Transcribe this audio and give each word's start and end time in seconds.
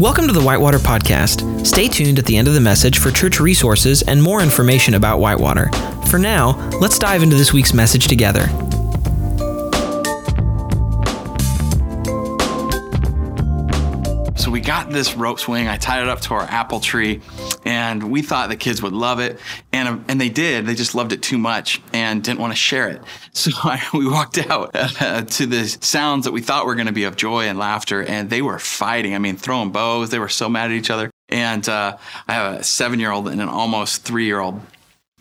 Welcome 0.00 0.26
to 0.28 0.32
the 0.32 0.40
Whitewater 0.40 0.78
Podcast. 0.78 1.66
Stay 1.66 1.86
tuned 1.86 2.18
at 2.18 2.24
the 2.24 2.34
end 2.34 2.48
of 2.48 2.54
the 2.54 2.60
message 2.60 2.98
for 2.98 3.10
church 3.10 3.38
resources 3.38 4.00
and 4.00 4.22
more 4.22 4.40
information 4.40 4.94
about 4.94 5.20
Whitewater. 5.20 5.68
For 6.08 6.18
now, 6.18 6.52
let's 6.80 6.98
dive 6.98 7.22
into 7.22 7.36
this 7.36 7.52
week's 7.52 7.74
message 7.74 8.08
together. 8.08 8.46
So 14.38 14.50
we 14.50 14.62
got 14.62 14.88
this 14.88 15.16
rope 15.16 15.38
swing. 15.38 15.68
I 15.68 15.76
tied 15.76 16.00
it 16.00 16.08
up 16.08 16.20
to 16.22 16.32
our 16.32 16.44
apple 16.44 16.80
tree, 16.80 17.20
and 17.64 18.10
we 18.10 18.22
thought 18.22 18.48
the 18.48 18.56
kids 18.56 18.82
would 18.82 18.92
love 18.92 19.20
it, 19.20 19.38
and 19.72 20.04
and 20.08 20.20
they 20.20 20.28
did. 20.28 20.66
They 20.66 20.74
just 20.74 20.94
loved 20.94 21.12
it 21.12 21.22
too 21.22 21.38
much 21.38 21.80
and 21.92 22.22
didn't 22.22 22.40
want 22.40 22.52
to 22.52 22.56
share 22.56 22.88
it. 22.88 23.02
So 23.32 23.52
I, 23.62 23.80
we 23.94 24.08
walked 24.08 24.38
out 24.38 24.72
uh, 24.74 25.22
to 25.22 25.46
the 25.46 25.64
sounds 25.66 26.24
that 26.24 26.32
we 26.32 26.40
thought 26.40 26.66
were 26.66 26.74
going 26.74 26.88
to 26.88 26.92
be 26.92 27.04
of 27.04 27.14
joy 27.14 27.44
and 27.44 27.58
laughter, 27.58 28.02
and 28.02 28.28
they 28.28 28.42
were 28.42 28.58
fighting. 28.58 29.14
I 29.14 29.18
mean, 29.18 29.36
throwing 29.36 29.70
bows. 29.70 30.10
They 30.10 30.18
were 30.18 30.28
so 30.28 30.48
mad 30.48 30.72
at 30.72 30.76
each 30.76 30.90
other. 30.90 31.10
And 31.28 31.66
uh, 31.68 31.96
I 32.26 32.32
have 32.34 32.54
a 32.54 32.64
seven-year-old 32.64 33.28
and 33.28 33.40
an 33.40 33.48
almost 33.48 34.02
three-year-old 34.02 34.60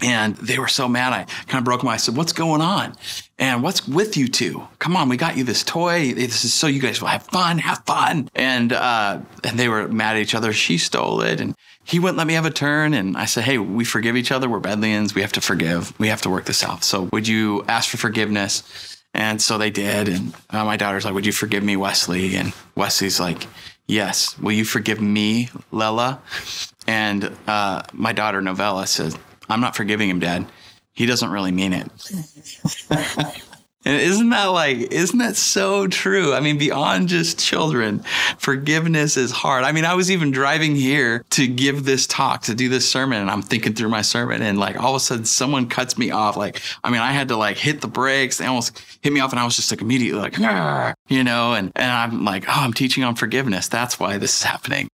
and 0.02 0.36
they 0.38 0.58
were 0.58 0.68
so 0.68 0.88
mad. 0.88 1.14
I 1.14 1.24
kind 1.48 1.62
of 1.62 1.66
broke 1.66 1.82
them. 1.82 1.90
I 1.90 1.98
said, 1.98 2.16
What's 2.16 2.34
going 2.34 2.62
on? 2.62 2.96
And 3.38 3.64
what's 3.64 3.88
with 3.88 4.18
you 4.18 4.28
two? 4.28 4.68
Come 4.80 4.96
on, 4.96 5.10
we 5.10 5.18
got 5.18 5.38
you 5.38 5.44
this 5.44 5.64
toy. 5.64 6.14
This 6.14 6.44
is 6.44 6.54
so 6.54 6.68
you 6.68 6.82
guys 6.82 7.02
will 7.02 7.08
have 7.10 7.24
fun, 7.24 7.58
have 7.60 7.84
fun. 7.86 8.30
And 8.36 8.74
uh, 8.74 9.20
and 9.44 9.58
they 9.60 9.70
were 9.70 9.88
mad 9.88 10.16
at 10.16 10.22
each 10.22 10.36
other. 10.36 10.54
She 10.54 10.78
stole 10.78 11.22
it 11.22 11.40
and 11.42 11.56
he 11.84 12.00
wouldn't 12.00 12.18
let 12.18 12.28
me 12.28 12.34
have 12.34 12.46
a 12.46 12.52
turn. 12.52 12.94
And 12.94 13.18
I 13.18 13.26
said, 13.26 13.46
Hey, 13.46 13.58
we 13.58 13.84
forgive 13.86 14.16
each 14.16 14.32
other. 14.32 14.50
We're 14.50 14.60
Bedlians. 14.60 15.16
We 15.16 15.22
have 15.22 15.32
to 15.34 15.42
forgive. 15.42 15.98
We 16.00 16.10
have 16.10 16.22
to 16.24 16.30
work 16.30 16.46
this 16.46 16.64
out. 16.64 16.84
So 16.84 17.04
would 17.12 17.28
you 17.28 17.64
ask 17.68 17.90
for 17.90 17.98
forgiveness? 17.98 18.98
And 19.14 19.42
so 19.42 19.58
they 19.58 19.72
did. 19.72 20.08
And 20.08 20.36
uh, 20.52 20.66
my 20.66 20.78
daughter's 20.78 21.06
like, 21.06 21.14
Would 21.14 21.26
you 21.26 21.32
forgive 21.32 21.64
me, 21.64 21.76
Wesley? 21.76 22.36
And 22.36 22.54
Wesley's 22.76 23.20
like, 23.20 23.48
Yes. 23.88 24.38
Will 24.38 24.52
you 24.52 24.66
forgive 24.66 25.02
me, 25.02 25.50
Lela? 25.72 26.22
And 26.88 27.36
uh, 27.48 27.84
my 27.92 28.14
daughter, 28.14 28.40
Novella, 28.42 28.86
says, 28.86 29.18
I'm 29.50 29.62
not 29.62 29.76
forgiving 29.76 30.10
him, 30.10 30.20
Dad. 30.20 30.46
He 30.94 31.06
doesn't 31.06 31.32
really 31.32 31.52
mean 31.52 31.74
it. 31.74 31.88
and 33.86 34.02
isn't 34.02 34.30
that 34.32 34.48
like, 34.48 34.78
isn't 34.92 35.20
that 35.20 35.38
so 35.38 35.88
true? 35.88 36.34
I 36.34 36.42
mean, 36.42 36.58
beyond 36.58 37.08
just 37.08 37.40
children, 37.40 38.04
forgiveness 38.38 39.16
is 39.16 39.32
hard. 39.32 39.64
I 39.64 39.72
mean, 39.72 39.86
I 39.86 39.94
was 39.94 40.12
even 40.12 40.32
driving 40.32 40.76
here 40.76 41.24
to 41.32 41.48
give 41.48 41.86
this 41.86 42.06
talk, 42.06 42.42
to 42.44 42.56
do 42.56 42.68
this 42.68 42.90
sermon, 42.90 43.22
and 43.22 43.32
I'm 43.32 43.42
thinking 43.42 43.74
through 43.74 43.90
my 43.90 44.02
sermon, 44.02 44.42
and 44.42 44.60
like 44.60 44.78
all 44.78 44.92
of 44.92 44.98
a 44.98 45.00
sudden 45.00 45.26
someone 45.26 45.70
cuts 45.70 45.98
me 45.98 46.12
off. 46.12 46.36
Like, 46.36 46.62
I 46.84 46.90
mean, 46.90 47.02
I 47.02 47.14
had 47.14 47.30
to 47.30 47.38
like 47.38 47.58
hit 47.58 47.80
the 47.80 47.88
brakes. 47.88 48.38
They 48.38 48.46
almost 48.46 48.78
hit 49.02 49.14
me 49.14 49.22
off, 49.22 49.32
and 49.32 49.40
I 49.40 49.46
was 49.46 49.56
just 49.56 49.72
like 49.72 49.82
immediately 49.82 50.20
like, 50.20 50.38
you 51.08 51.24
know, 51.24 51.54
and, 51.54 51.72
and 51.76 51.92
I'm 51.92 52.26
like, 52.26 52.44
oh, 52.50 52.54
I'm 52.56 52.74
teaching 52.74 53.06
on 53.06 53.16
forgiveness. 53.16 53.70
That's 53.70 54.00
why 54.00 54.18
this 54.18 54.36
is 54.36 54.44
happening 54.44 54.90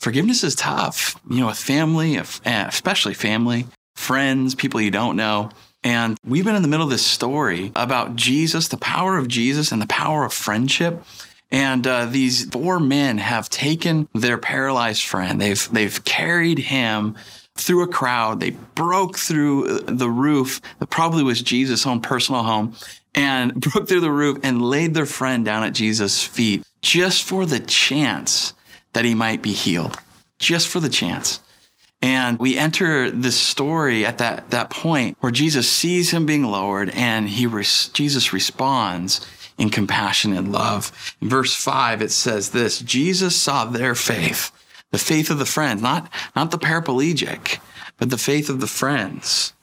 forgiveness 0.00 0.42
is 0.42 0.54
tough, 0.54 1.18
you 1.30 1.40
know, 1.40 1.46
with 1.46 1.58
family, 1.58 2.16
eh, 2.16 2.66
especially 2.66 3.14
family 3.14 3.66
friends, 3.94 4.54
people 4.54 4.80
you 4.80 4.90
don't 4.90 5.16
know. 5.16 5.50
And 5.82 6.18
we've 6.26 6.44
been 6.44 6.56
in 6.56 6.62
the 6.62 6.68
middle 6.68 6.84
of 6.84 6.90
this 6.90 7.04
story 7.04 7.70
about 7.76 8.16
Jesus, 8.16 8.68
the 8.68 8.78
power 8.78 9.18
of 9.18 9.28
Jesus 9.28 9.70
and 9.70 9.82
the 9.82 9.86
power 9.86 10.24
of 10.24 10.32
friendship. 10.32 11.02
And 11.50 11.86
uh, 11.86 12.06
these 12.06 12.46
four 12.46 12.80
men 12.80 13.18
have 13.18 13.50
taken 13.50 14.08
their 14.14 14.38
paralyzed 14.38 15.04
friend. 15.04 15.40
They've 15.40 15.68
they've 15.70 16.04
carried 16.04 16.58
him 16.58 17.16
through 17.54 17.82
a 17.82 17.88
crowd. 17.88 18.40
They 18.40 18.50
broke 18.50 19.18
through 19.18 19.80
the 19.80 20.08
roof 20.08 20.60
that 20.78 20.90
probably 20.90 21.22
was 21.22 21.42
Jesus' 21.42 21.86
own 21.86 22.00
personal 22.00 22.42
home 22.42 22.74
and 23.14 23.54
broke 23.60 23.88
through 23.88 24.00
the 24.00 24.10
roof 24.10 24.38
and 24.42 24.62
laid 24.62 24.94
their 24.94 25.06
friend 25.06 25.44
down 25.44 25.62
at 25.62 25.74
Jesus' 25.74 26.24
feet 26.24 26.64
just 26.82 27.22
for 27.22 27.46
the 27.46 27.60
chance 27.60 28.54
that 28.92 29.04
he 29.04 29.14
might 29.14 29.42
be 29.42 29.52
healed. 29.52 29.98
Just 30.38 30.68
for 30.68 30.80
the 30.80 30.88
chance. 30.88 31.40
And 32.04 32.38
we 32.38 32.58
enter 32.58 33.10
this 33.10 33.40
story 33.40 34.04
at 34.04 34.18
that, 34.18 34.50
that 34.50 34.68
point 34.68 35.16
where 35.20 35.32
Jesus 35.32 35.66
sees 35.66 36.10
him 36.10 36.26
being 36.26 36.44
lowered 36.44 36.90
and 36.90 37.26
he 37.26 37.46
res- 37.46 37.88
Jesus 37.94 38.30
responds 38.30 39.26
in 39.56 39.70
compassion 39.70 40.34
and 40.34 40.52
love. 40.52 40.92
In 41.22 41.30
verse 41.30 41.54
five, 41.54 42.02
it 42.02 42.10
says 42.10 42.50
this, 42.50 42.80
Jesus 42.80 43.34
saw 43.34 43.64
their 43.64 43.94
faith, 43.94 44.52
the 44.90 44.98
faith 44.98 45.30
of 45.30 45.38
the 45.38 45.46
friends, 45.46 45.80
not, 45.80 46.12
not 46.36 46.50
the 46.50 46.58
paraplegic, 46.58 47.58
but 47.96 48.10
the 48.10 48.18
faith 48.18 48.50
of 48.50 48.60
the 48.60 48.66
friends. 48.66 49.54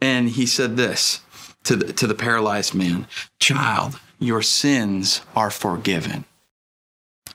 And 0.00 0.30
he 0.30 0.46
said 0.46 0.78
this 0.78 1.20
to 1.64 1.76
the, 1.76 1.92
to 1.92 2.06
the 2.06 2.14
paralyzed 2.14 2.74
man, 2.74 3.06
child, 3.38 4.00
your 4.18 4.40
sins 4.40 5.20
are 5.36 5.50
forgiven 5.50 6.24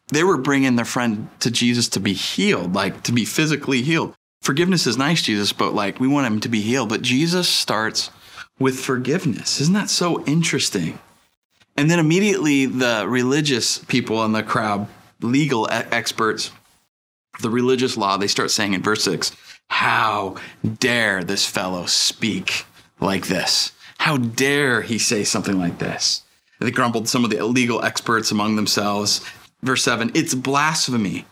they 0.09 0.23
were 0.23 0.37
bringing 0.37 0.77
their 0.77 0.85
friend 0.85 1.27
to 1.41 1.51
Jesus 1.51 1.89
to 1.89 1.99
be 1.99 2.13
healed, 2.13 2.73
like 2.73 3.03
to 3.03 3.11
be 3.11 3.25
physically 3.25 3.81
healed 3.81 4.15
forgiveness 4.47 4.87
is 4.87 4.97
nice, 4.97 5.21
Jesus, 5.21 5.51
but 5.51 5.73
like 5.73 5.99
we 5.99 6.07
want 6.07 6.25
him 6.25 6.39
to 6.39 6.47
be 6.47 6.61
healed. 6.61 6.87
But 6.87 7.01
Jesus 7.01 7.49
starts 7.49 8.09
with 8.57 8.79
forgiveness. 8.79 9.59
Isn't 9.59 9.73
that 9.73 9.89
so 9.89 10.23
interesting? 10.23 10.99
And 11.75 11.91
then 11.91 11.99
immediately 11.99 12.65
the 12.65 13.05
religious 13.09 13.77
people 13.77 14.23
in 14.23 14.31
the 14.31 14.43
crowd, 14.43 14.87
legal 15.21 15.67
experts, 15.69 16.51
the 17.41 17.49
religious 17.49 17.97
law, 17.97 18.15
they 18.15 18.27
start 18.27 18.49
saying 18.49 18.73
in 18.73 18.81
verse 18.81 19.03
six, 19.03 19.35
How 19.67 20.37
dare 20.79 21.25
this 21.25 21.45
fellow 21.45 21.85
speak 21.85 22.65
like 23.01 23.27
this? 23.27 23.73
How 23.97 24.15
dare 24.15 24.81
he 24.81 24.97
say 24.97 25.25
something 25.25 25.59
like 25.59 25.79
this? 25.79 26.23
They 26.61 26.71
grumbled 26.71 27.09
some 27.09 27.25
of 27.25 27.31
the 27.31 27.43
legal 27.45 27.83
experts 27.83 28.31
among 28.31 28.55
themselves. 28.55 29.23
Verse 29.61 29.83
seven, 29.83 30.09
it's 30.15 30.33
blasphemy. 30.33 31.25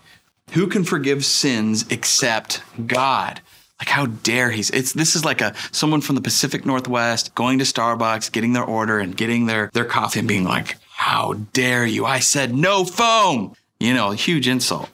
Who 0.51 0.67
can 0.67 0.83
forgive 0.83 1.25
sins 1.25 1.85
except 1.89 2.61
God? 2.85 3.41
Like 3.79 3.89
how 3.89 4.05
dare 4.05 4.51
he? 4.51 4.61
It's 4.61 4.93
this 4.93 5.15
is 5.15 5.25
like 5.25 5.41
a 5.41 5.53
someone 5.71 6.01
from 6.01 6.15
the 6.15 6.21
Pacific 6.21 6.65
Northwest 6.65 7.35
going 7.35 7.59
to 7.59 7.65
Starbucks, 7.65 8.31
getting 8.31 8.53
their 8.53 8.63
order 8.63 8.99
and 8.99 9.15
getting 9.17 9.47
their 9.47 9.69
their 9.73 9.85
coffee 9.85 10.19
and 10.19 10.27
being 10.27 10.45
like, 10.45 10.77
"How 10.93 11.33
dare 11.51 11.85
you? 11.85 12.05
I 12.05 12.19
said 12.19 12.55
no 12.55 12.85
foam." 12.85 13.53
You 13.79 13.93
know, 13.93 14.11
huge 14.11 14.47
insult. 14.47 14.89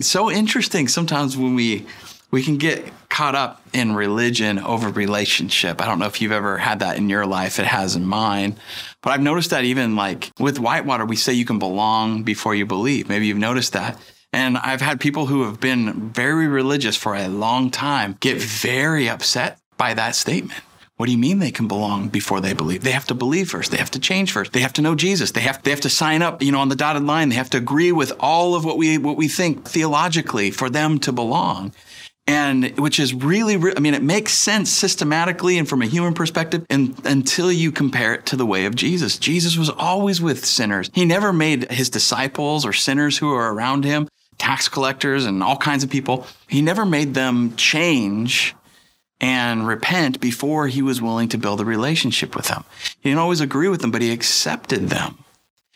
It's 0.00 0.08
so 0.08 0.30
interesting 0.30 0.88
sometimes 0.88 1.36
when 1.36 1.54
we 1.54 1.86
we 2.32 2.42
can 2.42 2.56
get 2.56 2.92
caught 3.08 3.34
up 3.34 3.62
in 3.72 3.94
religion 3.94 4.58
over 4.58 4.90
relationship. 4.90 5.80
I 5.80 5.86
don't 5.86 5.98
know 5.98 6.06
if 6.06 6.20
you've 6.20 6.32
ever 6.32 6.58
had 6.58 6.80
that 6.80 6.96
in 6.96 7.08
your 7.08 7.24
life. 7.24 7.58
It 7.58 7.66
has 7.66 7.96
in 7.96 8.04
mine. 8.04 8.56
But 9.00 9.10
I've 9.10 9.22
noticed 9.22 9.50
that 9.50 9.64
even 9.64 9.96
like 9.96 10.30
with 10.38 10.58
Whitewater, 10.58 11.06
we 11.06 11.16
say 11.16 11.32
you 11.32 11.44
can 11.44 11.58
belong 11.58 12.24
before 12.24 12.54
you 12.54 12.66
believe. 12.66 13.08
Maybe 13.08 13.26
you've 13.26 13.38
noticed 13.38 13.72
that. 13.74 13.96
And 14.32 14.58
I've 14.58 14.80
had 14.80 15.00
people 15.00 15.26
who 15.26 15.44
have 15.44 15.60
been 15.60 16.10
very 16.10 16.46
religious 16.46 16.96
for 16.96 17.14
a 17.14 17.28
long 17.28 17.70
time 17.70 18.16
get 18.20 18.36
very 18.38 19.08
upset 19.08 19.58
by 19.76 19.94
that 19.94 20.14
statement. 20.14 20.60
What 20.96 21.06
do 21.06 21.12
you 21.12 21.18
mean 21.18 21.38
they 21.38 21.52
can 21.52 21.68
belong 21.68 22.08
before 22.08 22.40
they 22.40 22.52
believe? 22.52 22.82
They 22.82 22.90
have 22.90 23.06
to 23.06 23.14
believe 23.14 23.50
first. 23.50 23.70
They 23.70 23.76
have 23.76 23.92
to 23.92 24.00
change 24.00 24.32
first. 24.32 24.52
They 24.52 24.60
have 24.60 24.72
to 24.74 24.82
know 24.82 24.96
Jesus. 24.96 25.30
They 25.30 25.42
have 25.42 25.62
they 25.62 25.70
have 25.70 25.80
to 25.82 25.88
sign 25.88 26.22
up, 26.22 26.42
you 26.42 26.50
know, 26.50 26.58
on 26.58 26.70
the 26.70 26.76
dotted 26.76 27.04
line. 27.04 27.28
They 27.28 27.36
have 27.36 27.50
to 27.50 27.58
agree 27.58 27.92
with 27.92 28.12
all 28.18 28.56
of 28.56 28.64
what 28.64 28.76
we 28.76 28.98
what 28.98 29.16
we 29.16 29.28
think 29.28 29.64
theologically 29.64 30.50
for 30.50 30.68
them 30.68 30.98
to 31.00 31.12
belong. 31.12 31.72
And 32.26 32.76
which 32.78 33.00
is 33.00 33.14
really, 33.14 33.54
I 33.74 33.80
mean, 33.80 33.94
it 33.94 34.02
makes 34.02 34.34
sense 34.34 34.70
systematically 34.70 35.56
and 35.56 35.66
from 35.66 35.80
a 35.80 35.86
human 35.86 36.12
perspective 36.12 36.66
and, 36.68 36.94
until 37.06 37.50
you 37.50 37.72
compare 37.72 38.12
it 38.12 38.26
to 38.26 38.36
the 38.36 38.44
way 38.44 38.66
of 38.66 38.74
Jesus. 38.76 39.18
Jesus 39.18 39.56
was 39.56 39.70
always 39.70 40.20
with 40.20 40.44
sinners. 40.44 40.90
He 40.92 41.06
never 41.06 41.32
made 41.32 41.70
his 41.70 41.88
disciples 41.88 42.66
or 42.66 42.74
sinners 42.74 43.16
who 43.16 43.32
are 43.32 43.54
around 43.54 43.84
him 43.84 44.08
tax 44.38 44.68
collectors 44.68 45.26
and 45.26 45.42
all 45.42 45.56
kinds 45.56 45.84
of 45.84 45.90
people. 45.90 46.26
He 46.48 46.62
never 46.62 46.86
made 46.86 47.14
them 47.14 47.56
change 47.56 48.54
and 49.20 49.66
repent 49.66 50.20
before 50.20 50.68
he 50.68 50.80
was 50.80 51.02
willing 51.02 51.28
to 51.30 51.38
build 51.38 51.60
a 51.60 51.64
relationship 51.64 52.36
with 52.36 52.46
them. 52.48 52.64
He 53.00 53.10
didn't 53.10 53.20
always 53.20 53.40
agree 53.40 53.68
with 53.68 53.80
them, 53.80 53.90
but 53.90 54.02
he 54.02 54.12
accepted 54.12 54.88
them. 54.88 55.18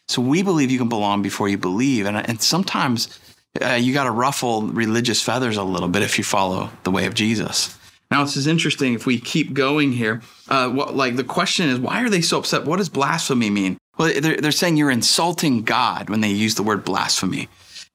So 0.08 0.22
we 0.22 0.42
believe 0.42 0.70
you 0.70 0.78
can 0.78 0.88
belong 0.88 1.22
before 1.22 1.48
you 1.48 1.58
believe. 1.58 2.06
And, 2.06 2.16
and 2.16 2.40
sometimes 2.40 3.18
uh, 3.60 3.74
you 3.74 3.92
got 3.92 4.04
to 4.04 4.10
ruffle 4.10 4.62
religious 4.62 5.22
feathers 5.22 5.56
a 5.56 5.64
little 5.64 5.88
bit 5.88 6.02
if 6.02 6.18
you 6.18 6.24
follow 6.24 6.70
the 6.84 6.90
way 6.90 7.06
of 7.06 7.14
Jesus. 7.14 7.76
Now, 8.10 8.22
this 8.24 8.36
is 8.36 8.46
interesting. 8.46 8.92
If 8.92 9.06
we 9.06 9.18
keep 9.18 9.54
going 9.54 9.92
here, 9.92 10.20
uh, 10.48 10.68
what, 10.68 10.94
like 10.94 11.16
the 11.16 11.24
question 11.24 11.68
is, 11.68 11.78
why 11.78 12.02
are 12.02 12.10
they 12.10 12.20
so 12.20 12.38
upset? 12.38 12.64
What 12.64 12.76
does 12.76 12.90
blasphemy 12.90 13.48
mean? 13.48 13.78
Well, 13.96 14.12
they're, 14.20 14.36
they're 14.36 14.52
saying 14.52 14.76
you're 14.76 14.90
insulting 14.90 15.62
God 15.62 16.10
when 16.10 16.20
they 16.20 16.30
use 16.30 16.54
the 16.54 16.62
word 16.62 16.84
blasphemy. 16.84 17.48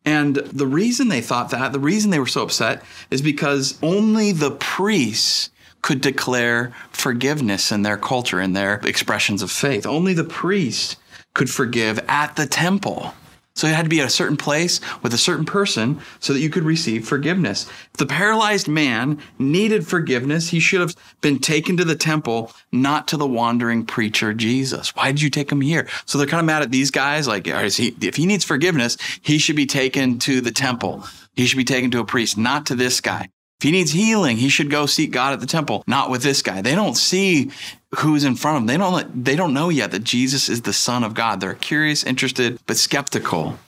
And 0.08 0.38
the 0.38 0.66
reason 0.66 1.10
they 1.10 1.20
thought 1.20 1.50
that, 1.50 1.74
the 1.74 1.82
reason 1.82 2.12
they 2.12 2.20
were 2.20 2.28
so 2.28 2.44
upset, 2.44 2.82
is 3.12 3.22
because 3.22 3.78
only 3.84 4.32
the 4.32 4.52
priests 4.52 5.50
could 5.82 6.00
declare 6.00 6.74
forgiveness 6.92 7.74
in 7.74 7.82
their 7.82 7.98
culture, 7.98 8.40
in 8.40 8.54
their 8.54 8.76
expressions 8.86 9.42
of 9.42 9.52
faith. 9.52 9.86
Only 9.86 10.14
the 10.14 10.24
priest 10.24 10.96
could 11.34 11.50
forgive 11.50 12.00
at 12.08 12.38
the 12.38 12.46
temple. 12.46 13.14
So 13.58 13.66
it 13.66 13.74
had 13.74 13.84
to 13.84 13.90
be 13.90 14.00
at 14.00 14.06
a 14.06 14.10
certain 14.10 14.38
place 14.38 14.80
with 15.02 15.14
a 15.16 15.18
certain 15.18 15.46
person 15.46 16.00
so 16.20 16.32
that 16.32 16.40
you 16.40 16.50
could 16.50 16.64
receive 16.64 17.08
forgiveness. 17.08 17.68
If 17.68 17.94
the 17.98 18.06
paralyzed 18.06 18.68
man 18.68 19.20
needed 19.40 19.88
forgiveness, 19.88 20.50
he 20.50 20.60
should 20.60 20.80
have 20.80 20.96
been 21.22 21.40
taken 21.40 21.76
to 21.78 21.84
the 21.84 21.96
temple, 21.96 22.52
not 22.72 23.08
to 23.08 23.18
the 23.18 23.26
wandering 23.26 23.84
preacher 23.84 24.32
Jesus. 24.34 24.96
Why 24.96 25.12
did 25.12 25.24
you 25.24 25.32
take 25.32 25.52
him 25.52 25.62
here? 25.62 25.88
So 26.06 26.18
they're 26.20 26.28
kind 26.28 26.40
of 26.40 26.46
mad 26.46 26.62
at 26.62 26.70
these 26.70 26.92
guys. 26.92 27.28
Like, 27.28 27.48
he, 27.48 27.96
if 28.00 28.16
he 28.16 28.28
needs 28.28 28.46
forgiveness, 28.46 28.96
he 29.24 29.40
should 29.40 29.56
be 29.56 29.66
taken 29.66 30.20
to 30.20 30.40
the 30.40 30.52
temple. 30.52 31.04
He 31.36 31.48
should 31.48 31.58
be 31.58 31.64
taken 31.64 31.90
to 31.92 32.00
a 32.00 32.06
priest, 32.06 32.38
not 32.38 32.68
to 32.68 32.76
this 32.76 33.02
guy. 33.02 33.30
If 33.60 33.64
he 33.64 33.72
needs 33.72 33.92
healing, 33.92 34.38
he 34.38 34.50
should 34.50 34.70
go 34.70 34.86
seek 34.86 35.10
God 35.10 35.34
at 35.34 35.40
the 35.40 35.48
temple, 35.48 35.84
not 35.88 36.12
with 36.12 36.22
this 36.22 36.44
guy. 36.44 36.62
They 36.62 36.76
don't 36.76 36.96
see 36.96 37.50
who's 37.96 38.24
in 38.24 38.36
front 38.36 38.58
of 38.58 38.62
them. 38.62 38.68
They 38.68 38.78
don't 38.78 39.24
they 39.24 39.36
don't 39.36 39.54
know 39.54 39.70
yet 39.70 39.92
that 39.92 40.04
Jesus 40.04 40.50
is 40.50 40.62
the 40.62 40.74
son 40.74 41.04
of 41.04 41.14
God. 41.14 41.40
They're 41.40 41.54
curious, 41.54 42.04
interested, 42.04 42.60
but 42.66 42.78
skeptical. 42.78 43.60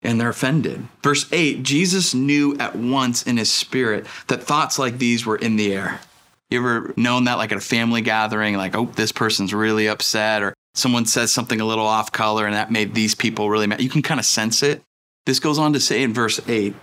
And 0.00 0.20
they're 0.20 0.28
offended. 0.28 0.86
Verse 1.02 1.26
8, 1.32 1.64
Jesus 1.64 2.14
knew 2.14 2.56
at 2.58 2.76
once 2.76 3.24
in 3.24 3.36
his 3.36 3.50
spirit 3.50 4.06
that 4.28 4.44
thoughts 4.44 4.78
like 4.78 4.98
these 4.98 5.26
were 5.26 5.36
in 5.36 5.56
the 5.56 5.74
air. 5.74 6.00
You 6.50 6.60
ever 6.60 6.94
known 6.96 7.24
that 7.24 7.38
like 7.38 7.50
at 7.50 7.58
a 7.58 7.60
family 7.60 8.00
gathering, 8.00 8.56
like, 8.56 8.76
oh, 8.76 8.86
this 8.86 9.10
person's 9.10 9.52
really 9.52 9.88
upset, 9.88 10.42
or 10.42 10.54
someone 10.74 11.04
says 11.04 11.32
something 11.32 11.60
a 11.60 11.64
little 11.64 11.84
off 11.84 12.12
color 12.12 12.46
and 12.46 12.54
that 12.54 12.70
made 12.70 12.94
these 12.94 13.16
people 13.16 13.50
really 13.50 13.66
mad? 13.66 13.82
You 13.82 13.90
can 13.90 14.02
kind 14.02 14.20
of 14.20 14.24
sense 14.24 14.62
it. 14.62 14.82
This 15.26 15.40
goes 15.40 15.58
on 15.58 15.72
to 15.72 15.80
say 15.80 16.02
in 16.02 16.14
verse 16.14 16.40
8 16.48 16.74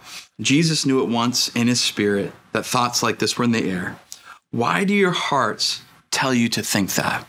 Jesus 0.41 0.85
knew 0.85 1.01
at 1.01 1.07
once 1.07 1.47
in 1.55 1.67
his 1.67 1.79
spirit 1.79 2.33
that 2.51 2.65
thoughts 2.65 3.01
like 3.01 3.19
this 3.19 3.37
were 3.37 3.45
in 3.45 3.53
the 3.53 3.71
air. 3.71 3.97
Why 4.51 4.83
do 4.83 4.93
your 4.93 5.11
hearts 5.11 5.81
tell 6.15 6.33
you 6.33 6.49
to 6.49 6.63
think 6.63 6.93
that? 6.95 7.27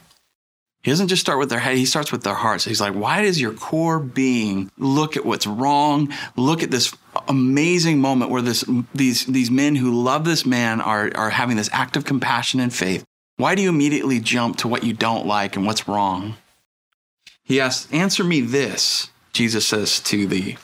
He 0.83 0.93
doesn't 0.93 1.09
just 1.09 1.21
start 1.21 1.41
with 1.41 1.51
their 1.51 1.59
head, 1.59 1.77
he 1.77 1.85
starts 1.85 2.13
with 2.13 2.23
their 2.23 2.35
hearts. 2.35 2.65
He's 2.65 2.81
like, 2.81 2.95
why 2.95 3.23
does 3.23 3.41
your 3.41 3.53
core 3.53 3.99
being 3.99 4.71
look 4.79 5.17
at 5.17 5.27
what's 5.27 5.45
wrong? 5.45 6.13
Look 6.37 6.63
at 6.63 6.71
this 6.71 6.95
amazing 7.27 8.01
moment 8.01 8.31
where 8.31 8.41
this, 8.41 8.65
these, 8.95 9.27
these 9.27 9.51
men 9.51 9.75
who 9.75 10.01
love 10.01 10.25
this 10.25 10.47
man 10.47 10.81
are, 10.81 11.11
are 11.17 11.31
having 11.31 11.57
this 11.57 11.69
act 11.73 11.97
of 11.97 12.05
compassion 12.05 12.61
and 12.61 12.73
faith. 12.73 13.05
Why 13.37 13.57
do 13.57 13.63
you 13.63 13.69
immediately 13.69 14.21
jump 14.21 14.59
to 14.59 14.69
what 14.69 14.85
you 14.85 14.93
don't 14.93 15.27
like 15.27 15.57
and 15.57 15.67
what's 15.67 15.89
wrong? 15.89 16.37
He 17.43 17.61
asks, 17.61 17.93
Answer 17.93 18.23
me 18.23 18.41
this, 18.41 19.11
Jesus 19.33 19.67
says 19.67 19.99
to 20.01 20.29
the, 20.29 20.57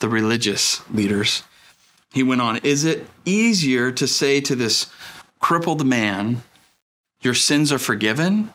the 0.00 0.10
religious 0.10 0.86
leaders. 0.90 1.42
He 2.12 2.22
went 2.22 2.42
on, 2.42 2.58
Is 2.58 2.84
it 2.84 3.06
easier 3.24 3.90
to 3.92 4.06
say 4.06 4.42
to 4.42 4.54
this 4.54 4.92
crippled 5.40 5.86
man, 5.86 6.42
Your 7.24 7.34
sins 7.34 7.72
are 7.72 7.78
forgiven? 7.78 8.52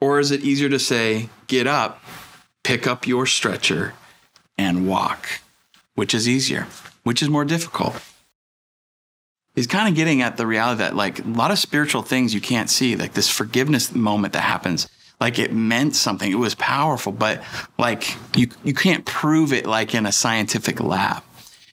Or 0.00 0.18
is 0.18 0.30
it 0.30 0.42
easier 0.42 0.68
to 0.68 0.78
say, 0.78 1.28
Get 1.48 1.66
up, 1.66 2.02
pick 2.62 2.86
up 2.86 3.06
your 3.06 3.26
stretcher, 3.26 3.94
and 4.56 4.88
walk? 4.88 5.40
Which 5.94 6.14
is 6.14 6.28
easier? 6.28 6.68
Which 7.02 7.20
is 7.20 7.28
more 7.28 7.44
difficult? 7.44 8.00
He's 9.54 9.66
kind 9.66 9.88
of 9.88 9.96
getting 9.96 10.22
at 10.22 10.36
the 10.36 10.46
reality 10.46 10.78
that, 10.78 10.94
like, 10.94 11.18
a 11.18 11.28
lot 11.28 11.50
of 11.50 11.58
spiritual 11.58 12.02
things 12.02 12.32
you 12.32 12.40
can't 12.40 12.70
see, 12.70 12.94
like 12.96 13.12
this 13.14 13.28
forgiveness 13.28 13.94
moment 13.94 14.32
that 14.32 14.42
happens 14.42 14.88
like 15.20 15.38
it 15.38 15.52
meant 15.52 15.94
something. 15.94 16.32
It 16.32 16.36
was 16.36 16.54
powerful, 16.54 17.12
but 17.12 17.42
like 17.78 18.16
you 18.36 18.48
you 18.64 18.74
can't 18.74 19.04
prove 19.04 19.52
it 19.52 19.66
like 19.66 19.94
in 19.94 20.06
a 20.06 20.12
scientific 20.12 20.80
lab. 20.80 21.22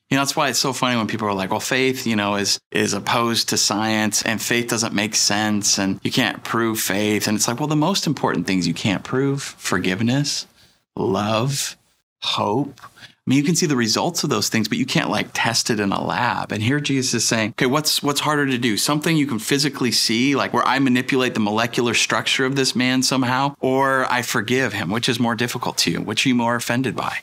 You 0.10 0.16
know, 0.16 0.22
that's 0.22 0.38
why 0.38 0.48
it's 0.48 0.60
so 0.60 0.72
funny 0.72 0.96
when 0.96 1.08
people 1.08 1.28
are 1.28 1.34
like, 1.34 1.52
well, 1.52 1.60
faith, 1.60 2.08
you 2.08 2.16
know, 2.16 2.36
is 2.36 2.60
is 2.72 2.94
opposed 2.94 3.50
to 3.50 3.58
science 3.58 4.22
and 4.24 4.42
faith 4.42 4.70
doesn't 4.70 4.94
make 4.94 5.16
sense 5.16 5.78
and 5.78 6.00
you 6.02 6.12
can't 6.12 6.44
prove 6.46 6.80
faith. 6.80 7.28
And 7.28 7.36
it's 7.36 7.48
like, 7.48 7.60
well, 7.60 7.68
the 7.68 7.76
most 7.76 8.08
important 8.08 8.48
things 8.48 8.68
you 8.68 8.74
can't 8.74 9.04
prove, 9.04 9.44
forgiveness, 9.44 10.48
love, 10.96 11.76
hope. 12.22 12.80
I 12.82 13.30
mean, 13.30 13.40
you 13.40 13.44
can 13.44 13.58
see 13.58 13.66
the 13.66 13.76
results 13.76 14.24
of 14.24 14.30
those 14.30 14.48
things, 14.48 14.70
but 14.70 14.78
you 14.78 14.86
can't 14.86 15.10
like 15.10 15.28
test 15.34 15.70
it 15.70 15.82
in 15.82 15.92
a 15.92 16.02
lab. 16.02 16.54
And 16.54 16.64
here 16.64 16.80
Jesus 16.80 17.14
is 17.14 17.28
saying, 17.28 17.50
okay, 17.50 17.66
what's 17.66 18.02
what's 18.02 18.22
harder 18.22 18.46
to 18.46 18.58
do? 18.58 18.78
Something 18.78 19.18
you 19.18 19.28
can 19.28 19.40
physically 19.40 19.92
see, 19.92 20.38
like 20.38 20.54
where 20.54 20.66
I 20.66 20.80
manipulate 20.80 21.34
the 21.34 21.42
molecular 21.42 21.94
structure 21.94 22.46
of 22.46 22.56
this 22.56 22.78
man 22.78 23.04
somehow, 23.04 23.56
or 23.60 24.10
I 24.10 24.22
forgive 24.22 24.72
him, 24.72 24.90
which 24.90 25.10
is 25.10 25.20
more 25.20 25.36
difficult 25.36 25.78
to 25.80 25.92
you? 25.92 26.00
Which 26.00 26.26
are 26.26 26.30
you 26.30 26.36
more 26.36 26.56
offended 26.56 26.96
by? 26.96 27.20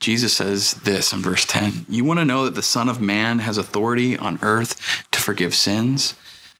Jesus 0.00 0.34
says 0.34 0.74
this 0.74 1.12
in 1.12 1.20
verse 1.20 1.44
10 1.44 1.86
You 1.88 2.04
want 2.04 2.20
to 2.20 2.24
know 2.24 2.44
that 2.44 2.54
the 2.54 2.62
Son 2.62 2.88
of 2.88 3.00
Man 3.00 3.40
has 3.40 3.58
authority 3.58 4.16
on 4.16 4.38
earth 4.42 5.06
to 5.12 5.20
forgive 5.20 5.54
sins? 5.54 6.14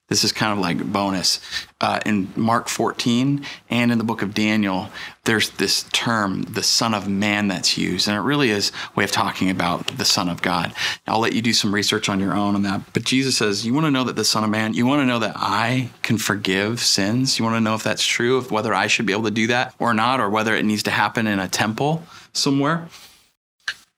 This 0.08 0.22
is 0.22 0.30
kind 0.30 0.52
of 0.52 0.58
like 0.58 0.92
bonus. 0.92 1.40
Uh, 1.80 2.00
in 2.06 2.32
Mark 2.36 2.68
14 2.68 3.44
and 3.68 3.92
in 3.92 3.98
the 3.98 4.04
book 4.04 4.22
of 4.22 4.34
Daniel, 4.34 4.88
there's 5.24 5.50
this 5.50 5.82
term, 5.92 6.42
the 6.42 6.62
Son 6.62 6.94
of 6.94 7.08
Man, 7.08 7.48
that's 7.48 7.76
used. 7.76 8.06
And 8.06 8.16
it 8.16 8.20
really 8.20 8.50
is 8.50 8.70
a 8.70 8.94
way 8.94 9.04
of 9.04 9.10
talking 9.10 9.50
about 9.50 9.84
the 9.98 10.04
Son 10.04 10.28
of 10.28 10.42
God. 10.42 10.72
I'll 11.08 11.18
let 11.18 11.32
you 11.32 11.42
do 11.42 11.52
some 11.52 11.74
research 11.74 12.08
on 12.08 12.20
your 12.20 12.34
own 12.34 12.54
on 12.54 12.62
that. 12.62 12.82
But 12.92 13.02
Jesus 13.02 13.36
says, 13.36 13.66
You 13.66 13.74
want 13.74 13.86
to 13.86 13.90
know 13.90 14.04
that 14.04 14.14
the 14.14 14.24
Son 14.24 14.44
of 14.44 14.50
Man, 14.50 14.74
you 14.74 14.86
want 14.86 15.02
to 15.02 15.06
know 15.06 15.18
that 15.18 15.34
I 15.36 15.90
can 16.02 16.18
forgive 16.18 16.80
sins? 16.80 17.38
You 17.38 17.44
want 17.44 17.56
to 17.56 17.60
know 17.60 17.74
if 17.74 17.82
that's 17.82 18.06
true, 18.06 18.38
if 18.38 18.52
whether 18.52 18.72
I 18.72 18.86
should 18.86 19.06
be 19.06 19.12
able 19.12 19.24
to 19.24 19.30
do 19.32 19.48
that 19.48 19.74
or 19.80 19.92
not, 19.92 20.20
or 20.20 20.30
whether 20.30 20.54
it 20.54 20.64
needs 20.64 20.84
to 20.84 20.92
happen 20.92 21.26
in 21.26 21.40
a 21.40 21.48
temple 21.48 22.04
somewhere? 22.32 22.88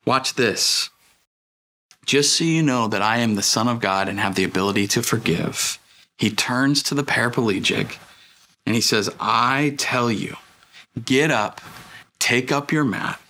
Watch 0.09 0.37
this. 0.37 0.89
Just 2.07 2.35
so 2.35 2.43
you 2.43 2.63
know 2.63 2.89
that 2.89 3.03
I 3.03 3.19
am 3.19 3.35
the 3.35 3.43
Son 3.43 3.69
of 3.69 3.79
God 3.79 4.09
and 4.09 4.19
have 4.19 4.37
the 4.37 4.45
ability 4.45 4.87
to 4.87 5.03
forgive, 5.03 5.79
he 6.17 6.31
turns 6.31 6.83
to 6.85 6.95
the 6.95 7.03
paraplegic 7.03 7.99
and 8.65 8.75
he 8.75 8.81
says, 8.81 9.11
I 9.21 9.75
tell 9.77 10.11
you, 10.11 10.37
get 11.05 11.31
up, 11.31 11.61
take 12.19 12.51
up 12.51 12.73
your 12.73 12.85
mat, 12.85 13.21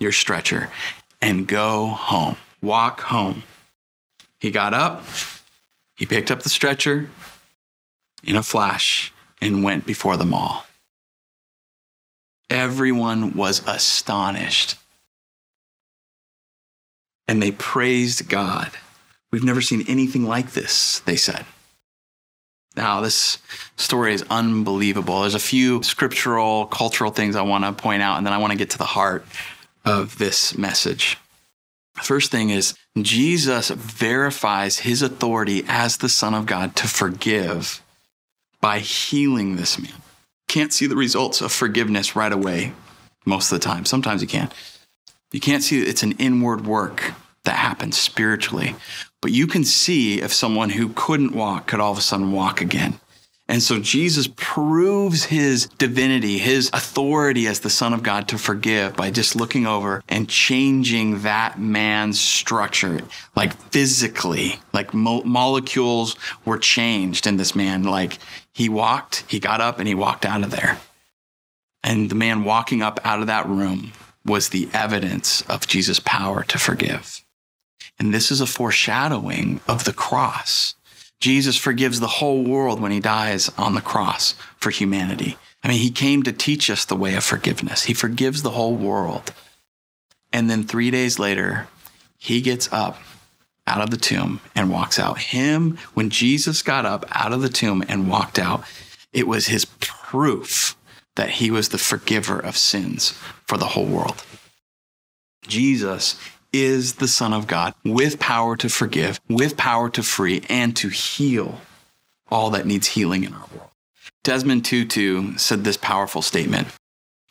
your 0.00 0.10
stretcher, 0.10 0.70
and 1.22 1.46
go 1.46 1.86
home. 1.86 2.34
Walk 2.60 3.02
home. 3.02 3.44
He 4.40 4.50
got 4.50 4.74
up, 4.74 5.04
he 5.94 6.04
picked 6.04 6.32
up 6.32 6.42
the 6.42 6.48
stretcher 6.48 7.10
in 8.24 8.34
a 8.34 8.42
flash 8.42 9.12
and 9.40 9.62
went 9.62 9.86
before 9.86 10.16
them 10.16 10.34
all. 10.34 10.66
Everyone 12.50 13.34
was 13.34 13.62
astonished 13.68 14.74
and 17.28 17.42
they 17.42 17.52
praised 17.52 18.28
God. 18.28 18.70
We've 19.30 19.44
never 19.44 19.60
seen 19.60 19.84
anything 19.86 20.24
like 20.24 20.52
this, 20.52 21.00
they 21.00 21.16
said. 21.16 21.44
Now, 22.74 23.00
this 23.00 23.38
story 23.76 24.14
is 24.14 24.24
unbelievable. 24.30 25.20
There's 25.20 25.34
a 25.34 25.40
few 25.40 25.82
scriptural, 25.82 26.66
cultural 26.66 27.10
things 27.10 27.36
I 27.36 27.42
want 27.42 27.64
to 27.64 27.72
point 27.72 28.02
out, 28.02 28.16
and 28.16 28.26
then 28.26 28.32
I 28.32 28.38
want 28.38 28.52
to 28.52 28.58
get 28.58 28.70
to 28.70 28.78
the 28.78 28.84
heart 28.84 29.26
of 29.84 30.18
this 30.18 30.56
message. 30.56 31.18
First 31.96 32.30
thing 32.30 32.50
is, 32.50 32.74
Jesus 33.00 33.70
verifies 33.70 34.78
his 34.78 35.02
authority 35.02 35.64
as 35.66 35.96
the 35.96 36.08
Son 36.08 36.34
of 36.34 36.46
God 36.46 36.76
to 36.76 36.86
forgive 36.86 37.82
by 38.60 38.78
healing 38.78 39.56
this 39.56 39.78
man. 39.78 39.92
Can't 40.46 40.72
see 40.72 40.86
the 40.86 40.96
results 40.96 41.40
of 41.40 41.52
forgiveness 41.52 42.16
right 42.16 42.32
away 42.32 42.72
most 43.26 43.52
of 43.52 43.60
the 43.60 43.64
time. 43.64 43.84
Sometimes 43.84 44.22
you 44.22 44.28
can. 44.28 44.50
You 45.32 45.40
can't 45.40 45.62
see 45.62 45.82
it's 45.82 46.02
an 46.02 46.12
inward 46.12 46.66
work 46.66 47.12
that 47.44 47.56
happens 47.56 47.98
spiritually, 47.98 48.74
but 49.20 49.30
you 49.30 49.46
can 49.46 49.64
see 49.64 50.20
if 50.20 50.32
someone 50.32 50.70
who 50.70 50.90
couldn't 50.90 51.34
walk 51.34 51.66
could 51.66 51.80
all 51.80 51.92
of 51.92 51.98
a 51.98 52.02
sudden 52.02 52.32
walk 52.32 52.60
again. 52.60 52.98
And 53.50 53.62
so 53.62 53.78
Jesus 53.78 54.28
proves 54.36 55.24
his 55.24 55.66
divinity, 55.78 56.36
his 56.36 56.68
authority 56.74 57.46
as 57.46 57.60
the 57.60 57.70
Son 57.70 57.94
of 57.94 58.02
God 58.02 58.28
to 58.28 58.38
forgive 58.38 58.94
by 58.94 59.10
just 59.10 59.34
looking 59.34 59.66
over 59.66 60.02
and 60.06 60.28
changing 60.28 61.22
that 61.22 61.58
man's 61.58 62.20
structure, 62.20 63.00
like 63.34 63.54
physically, 63.70 64.60
like 64.74 64.92
mo- 64.92 65.22
molecules 65.22 66.14
were 66.44 66.58
changed 66.58 67.26
in 67.26 67.38
this 67.38 67.54
man. 67.54 67.84
Like 67.84 68.18
he 68.52 68.68
walked, 68.68 69.24
he 69.28 69.40
got 69.40 69.62
up, 69.62 69.78
and 69.78 69.88
he 69.88 69.94
walked 69.94 70.26
out 70.26 70.42
of 70.42 70.50
there. 70.50 70.78
And 71.82 72.10
the 72.10 72.14
man 72.14 72.44
walking 72.44 72.82
up 72.82 73.00
out 73.02 73.20
of 73.20 73.28
that 73.28 73.48
room 73.48 73.92
was 74.28 74.50
the 74.50 74.68
evidence 74.72 75.42
of 75.42 75.66
Jesus' 75.66 76.00
power 76.00 76.44
to 76.44 76.58
forgive. 76.58 77.24
And 77.98 78.14
this 78.14 78.30
is 78.30 78.40
a 78.40 78.46
foreshadowing 78.46 79.60
of 79.66 79.84
the 79.84 79.92
cross. 79.92 80.74
Jesus 81.20 81.56
forgives 81.56 81.98
the 81.98 82.06
whole 82.06 82.44
world 82.44 82.80
when 82.80 82.92
he 82.92 83.00
dies 83.00 83.50
on 83.58 83.74
the 83.74 83.80
cross 83.80 84.34
for 84.58 84.70
humanity. 84.70 85.36
I 85.64 85.68
mean, 85.68 85.78
he 85.78 85.90
came 85.90 86.22
to 86.22 86.32
teach 86.32 86.70
us 86.70 86.84
the 86.84 86.94
way 86.94 87.14
of 87.16 87.24
forgiveness. 87.24 87.84
He 87.84 87.94
forgives 87.94 88.42
the 88.42 88.50
whole 88.50 88.76
world. 88.76 89.32
And 90.32 90.48
then 90.48 90.62
three 90.62 90.92
days 90.92 91.18
later, 91.18 91.66
he 92.18 92.40
gets 92.40 92.72
up 92.72 92.98
out 93.66 93.80
of 93.80 93.90
the 93.90 93.96
tomb 93.96 94.40
and 94.54 94.70
walks 94.70 94.98
out. 94.98 95.18
Him, 95.18 95.78
when 95.94 96.10
Jesus 96.10 96.62
got 96.62 96.86
up 96.86 97.04
out 97.10 97.32
of 97.32 97.42
the 97.42 97.48
tomb 97.48 97.84
and 97.88 98.08
walked 98.08 98.38
out, 98.38 98.62
it 99.12 99.26
was 99.26 99.48
his 99.48 99.64
proof 99.80 100.76
that 101.18 101.30
he 101.30 101.50
was 101.50 101.68
the 101.68 101.78
forgiver 101.78 102.38
of 102.38 102.56
sins 102.56 103.10
for 103.44 103.58
the 103.58 103.66
whole 103.66 103.84
world. 103.84 104.24
Jesus 105.48 106.18
is 106.52 106.94
the 106.94 107.08
Son 107.08 107.32
of 107.32 107.48
God 107.48 107.74
with 107.84 108.20
power 108.20 108.56
to 108.56 108.68
forgive, 108.68 109.20
with 109.28 109.56
power 109.56 109.90
to 109.90 110.02
free, 110.04 110.44
and 110.48 110.76
to 110.76 110.88
heal 110.88 111.60
all 112.30 112.50
that 112.50 112.66
needs 112.66 112.86
healing 112.86 113.24
in 113.24 113.34
our 113.34 113.46
world. 113.52 113.70
Desmond 114.22 114.64
Tutu 114.64 115.36
said 115.36 115.64
this 115.64 115.76
powerful 115.76 116.22
statement 116.22 116.68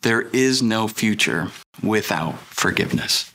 There 0.01 0.22
is 0.22 0.62
no 0.62 0.89
future 0.89 1.48
without 1.82 2.38
forgiveness. 2.39 3.34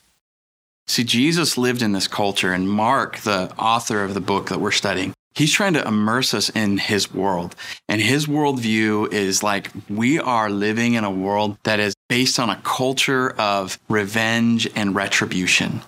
See, 0.87 1.05
Jesus 1.05 1.57
lived 1.57 1.81
in 1.81 1.93
this 1.93 2.09
culture, 2.09 2.53
and 2.53 2.69
Mark, 2.69 3.21
the 3.21 3.51
author 3.59 4.05
of 4.05 4.13
the 4.13 4.21
book 4.21 4.51
that 4.51 4.61
we're 4.61 4.71
studying, 4.71 5.15
he's 5.35 5.53
trying 5.53 5.75
to 5.75 5.87
immerse 5.87 6.35
us 6.35 6.49
in 6.51 6.79
his 6.79 7.13
world. 7.13 7.55
And 7.89 8.01
his 8.01 8.27
worldview 8.27 9.13
is 9.13 9.43
like 9.43 9.71
we 9.89 10.19
are 10.19 10.51
living 10.51 10.95
in 10.95 11.05
a 11.05 11.11
world 11.11 11.57
that 11.65 11.81
is 11.81 11.95
based 12.09 12.39
on 12.39 12.51
a 12.51 12.61
culture 12.65 13.31
of 13.39 13.79
revenge 13.89 14.69
and 14.75 14.95
retribution. 14.95 15.83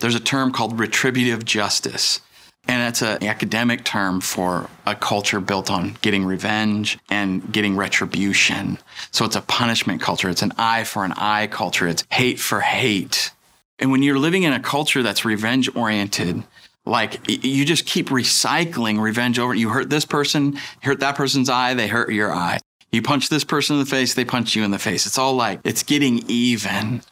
There's 0.00 0.14
a 0.14 0.20
term 0.20 0.52
called 0.52 0.78
retributive 0.78 1.44
justice. 1.44 2.20
And 2.66 2.80
that's 2.80 3.02
an 3.02 3.22
academic 3.24 3.84
term 3.84 4.22
for 4.22 4.70
a 4.86 4.94
culture 4.94 5.40
built 5.40 5.70
on 5.70 5.98
getting 6.00 6.24
revenge 6.24 6.98
and 7.10 7.52
getting 7.52 7.76
retribution. 7.76 8.78
So 9.10 9.26
it's 9.26 9.36
a 9.36 9.42
punishment 9.42 10.00
culture. 10.00 10.30
It's 10.30 10.40
an 10.40 10.52
eye 10.56 10.84
for 10.84 11.04
an 11.04 11.12
eye 11.12 11.46
culture. 11.46 11.86
It's 11.86 12.04
hate 12.10 12.40
for 12.40 12.60
hate. 12.60 13.32
And 13.78 13.90
when 13.90 14.02
you're 14.02 14.18
living 14.18 14.44
in 14.44 14.54
a 14.54 14.60
culture 14.60 15.02
that's 15.02 15.26
revenge 15.26 15.74
oriented, 15.76 16.42
like 16.86 17.20
you 17.28 17.64
just 17.64 17.86
keep 17.86 18.08
recycling 18.08 19.00
revenge 19.00 19.38
over. 19.38 19.54
You 19.54 19.70
hurt 19.70 19.90
this 19.90 20.04
person, 20.04 20.58
hurt 20.82 21.00
that 21.00 21.16
person's 21.16 21.48
eye, 21.48 21.74
they 21.74 21.88
hurt 21.88 22.12
your 22.12 22.32
eye. 22.32 22.58
You 22.92 23.02
punch 23.02 23.28
this 23.28 23.44
person 23.44 23.76
in 23.76 23.80
the 23.80 23.90
face, 23.90 24.14
they 24.14 24.24
punch 24.24 24.54
you 24.54 24.62
in 24.64 24.70
the 24.70 24.78
face. 24.78 25.06
It's 25.06 25.18
all 25.18 25.34
like 25.34 25.60
it's 25.64 25.82
getting 25.82 26.24
even. 26.28 27.02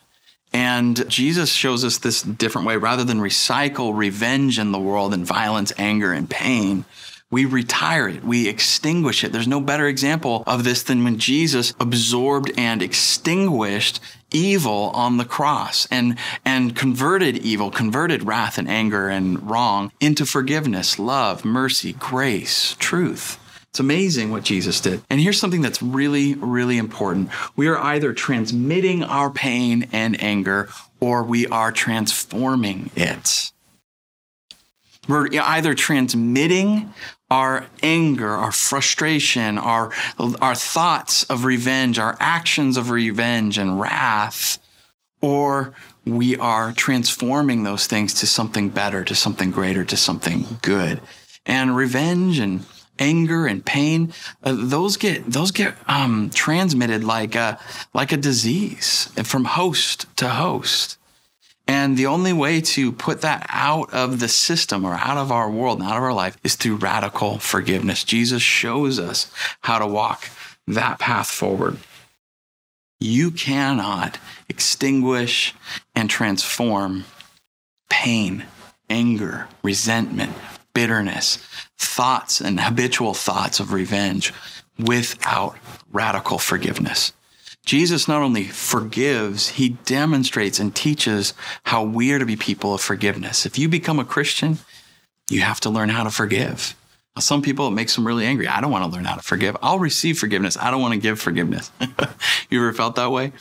And 0.52 1.08
Jesus 1.08 1.50
shows 1.50 1.82
us 1.84 1.98
this 1.98 2.22
different 2.22 2.66
way. 2.66 2.76
Rather 2.76 3.04
than 3.04 3.18
recycle 3.18 3.96
revenge 3.96 4.58
in 4.58 4.70
the 4.70 4.78
world 4.78 5.14
and 5.14 5.24
violence, 5.26 5.72
anger, 5.78 6.12
and 6.12 6.28
pain, 6.28 6.84
we 7.30 7.46
retire 7.46 8.06
it, 8.08 8.22
we 8.22 8.46
extinguish 8.46 9.24
it. 9.24 9.32
There's 9.32 9.48
no 9.48 9.60
better 9.60 9.86
example 9.86 10.44
of 10.46 10.64
this 10.64 10.82
than 10.82 11.02
when 11.02 11.18
Jesus 11.18 11.72
absorbed 11.80 12.52
and 12.58 12.82
extinguished 12.82 14.00
evil 14.32 14.90
on 14.94 15.16
the 15.16 15.24
cross 15.24 15.86
and, 15.90 16.18
and 16.44 16.76
converted 16.76 17.38
evil, 17.38 17.70
converted 17.70 18.24
wrath 18.24 18.58
and 18.58 18.68
anger 18.68 19.08
and 19.08 19.50
wrong 19.50 19.92
into 20.00 20.26
forgiveness, 20.26 20.98
love, 20.98 21.44
mercy, 21.44 21.92
grace, 21.94 22.76
truth. 22.78 23.38
It's 23.70 23.80
amazing 23.80 24.30
what 24.30 24.42
Jesus 24.42 24.80
did. 24.80 25.02
And 25.08 25.18
here's 25.18 25.40
something 25.40 25.62
that's 25.62 25.82
really, 25.82 26.34
really 26.34 26.76
important. 26.76 27.30
We 27.56 27.68
are 27.68 27.78
either 27.78 28.12
transmitting 28.12 29.02
our 29.02 29.30
pain 29.30 29.88
and 29.92 30.22
anger 30.22 30.68
or 31.00 31.22
we 31.22 31.46
are 31.46 31.72
transforming 31.72 32.90
it. 32.94 33.50
We're 35.08 35.28
either 35.32 35.74
transmitting 35.74 36.94
our 37.28 37.66
anger, 37.82 38.28
our 38.28 38.52
frustration, 38.52 39.58
our, 39.58 39.90
our 40.40 40.54
thoughts 40.54 41.24
of 41.24 41.44
revenge, 41.44 41.98
our 41.98 42.16
actions 42.20 42.76
of 42.76 42.90
revenge 42.90 43.58
and 43.58 43.80
wrath, 43.80 44.58
or 45.20 45.72
we 46.04 46.36
are 46.36 46.72
transforming 46.72 47.62
those 47.62 47.86
things 47.86 48.14
to 48.14 48.26
something 48.26 48.68
better, 48.68 49.02
to 49.04 49.14
something 49.14 49.50
greater, 49.50 49.84
to 49.84 49.96
something 49.96 50.44
good. 50.62 51.00
And 51.46 51.74
revenge 51.74 52.38
and 52.38 52.64
anger 52.98 53.46
and 53.46 53.64
pain, 53.64 54.12
uh, 54.44 54.54
those 54.56 54.96
get 54.96 55.24
those 55.26 55.50
get 55.50 55.74
um, 55.88 56.30
transmitted 56.30 57.02
like 57.02 57.34
a 57.34 57.58
like 57.94 58.12
a 58.12 58.16
disease 58.16 59.06
from 59.24 59.44
host 59.44 60.06
to 60.16 60.28
host. 60.28 60.98
And 61.66 61.96
the 61.96 62.06
only 62.06 62.32
way 62.32 62.60
to 62.60 62.92
put 62.92 63.20
that 63.20 63.46
out 63.48 63.92
of 63.92 64.20
the 64.20 64.28
system 64.28 64.84
or 64.84 64.94
out 64.94 65.16
of 65.16 65.30
our 65.30 65.50
world 65.50 65.80
and 65.80 65.88
out 65.88 65.96
of 65.96 66.02
our 66.02 66.12
life 66.12 66.36
is 66.42 66.56
through 66.56 66.76
radical 66.76 67.38
forgiveness. 67.38 68.04
Jesus 68.04 68.42
shows 68.42 68.98
us 68.98 69.32
how 69.60 69.78
to 69.78 69.86
walk 69.86 70.28
that 70.66 70.98
path 70.98 71.30
forward. 71.30 71.78
You 73.00 73.30
cannot 73.30 74.18
extinguish 74.48 75.54
and 75.94 76.08
transform 76.08 77.04
pain, 77.90 78.44
anger, 78.88 79.48
resentment, 79.62 80.32
bitterness, 80.74 81.36
thoughts 81.78 82.40
and 82.40 82.60
habitual 82.60 83.14
thoughts 83.14 83.60
of 83.60 83.72
revenge 83.72 84.32
without 84.78 85.56
radical 85.92 86.38
forgiveness. 86.38 87.12
Jesus 87.64 88.08
not 88.08 88.22
only 88.22 88.44
forgives, 88.44 89.50
he 89.50 89.70
demonstrates 89.84 90.58
and 90.58 90.74
teaches 90.74 91.32
how 91.64 91.84
we 91.84 92.12
are 92.12 92.18
to 92.18 92.26
be 92.26 92.36
people 92.36 92.74
of 92.74 92.80
forgiveness. 92.80 93.46
If 93.46 93.58
you 93.58 93.68
become 93.68 93.98
a 93.98 94.04
Christian, 94.04 94.58
you 95.30 95.42
have 95.42 95.60
to 95.60 95.70
learn 95.70 95.88
how 95.88 96.04
to 96.04 96.10
forgive. 96.10 96.74
Some 97.18 97.42
people, 97.42 97.68
it 97.68 97.72
makes 97.72 97.94
them 97.94 98.06
really 98.06 98.24
angry. 98.24 98.48
I 98.48 98.60
don't 98.60 98.70
want 98.70 98.84
to 98.84 98.90
learn 98.90 99.04
how 99.04 99.16
to 99.16 99.22
forgive. 99.22 99.56
I'll 99.62 99.78
receive 99.78 100.18
forgiveness. 100.18 100.56
I 100.56 100.70
don't 100.70 100.80
want 100.80 100.94
to 100.94 101.00
give 101.00 101.20
forgiveness. 101.20 101.70
you 102.50 102.58
ever 102.58 102.72
felt 102.72 102.96
that 102.96 103.10
way? 103.10 103.32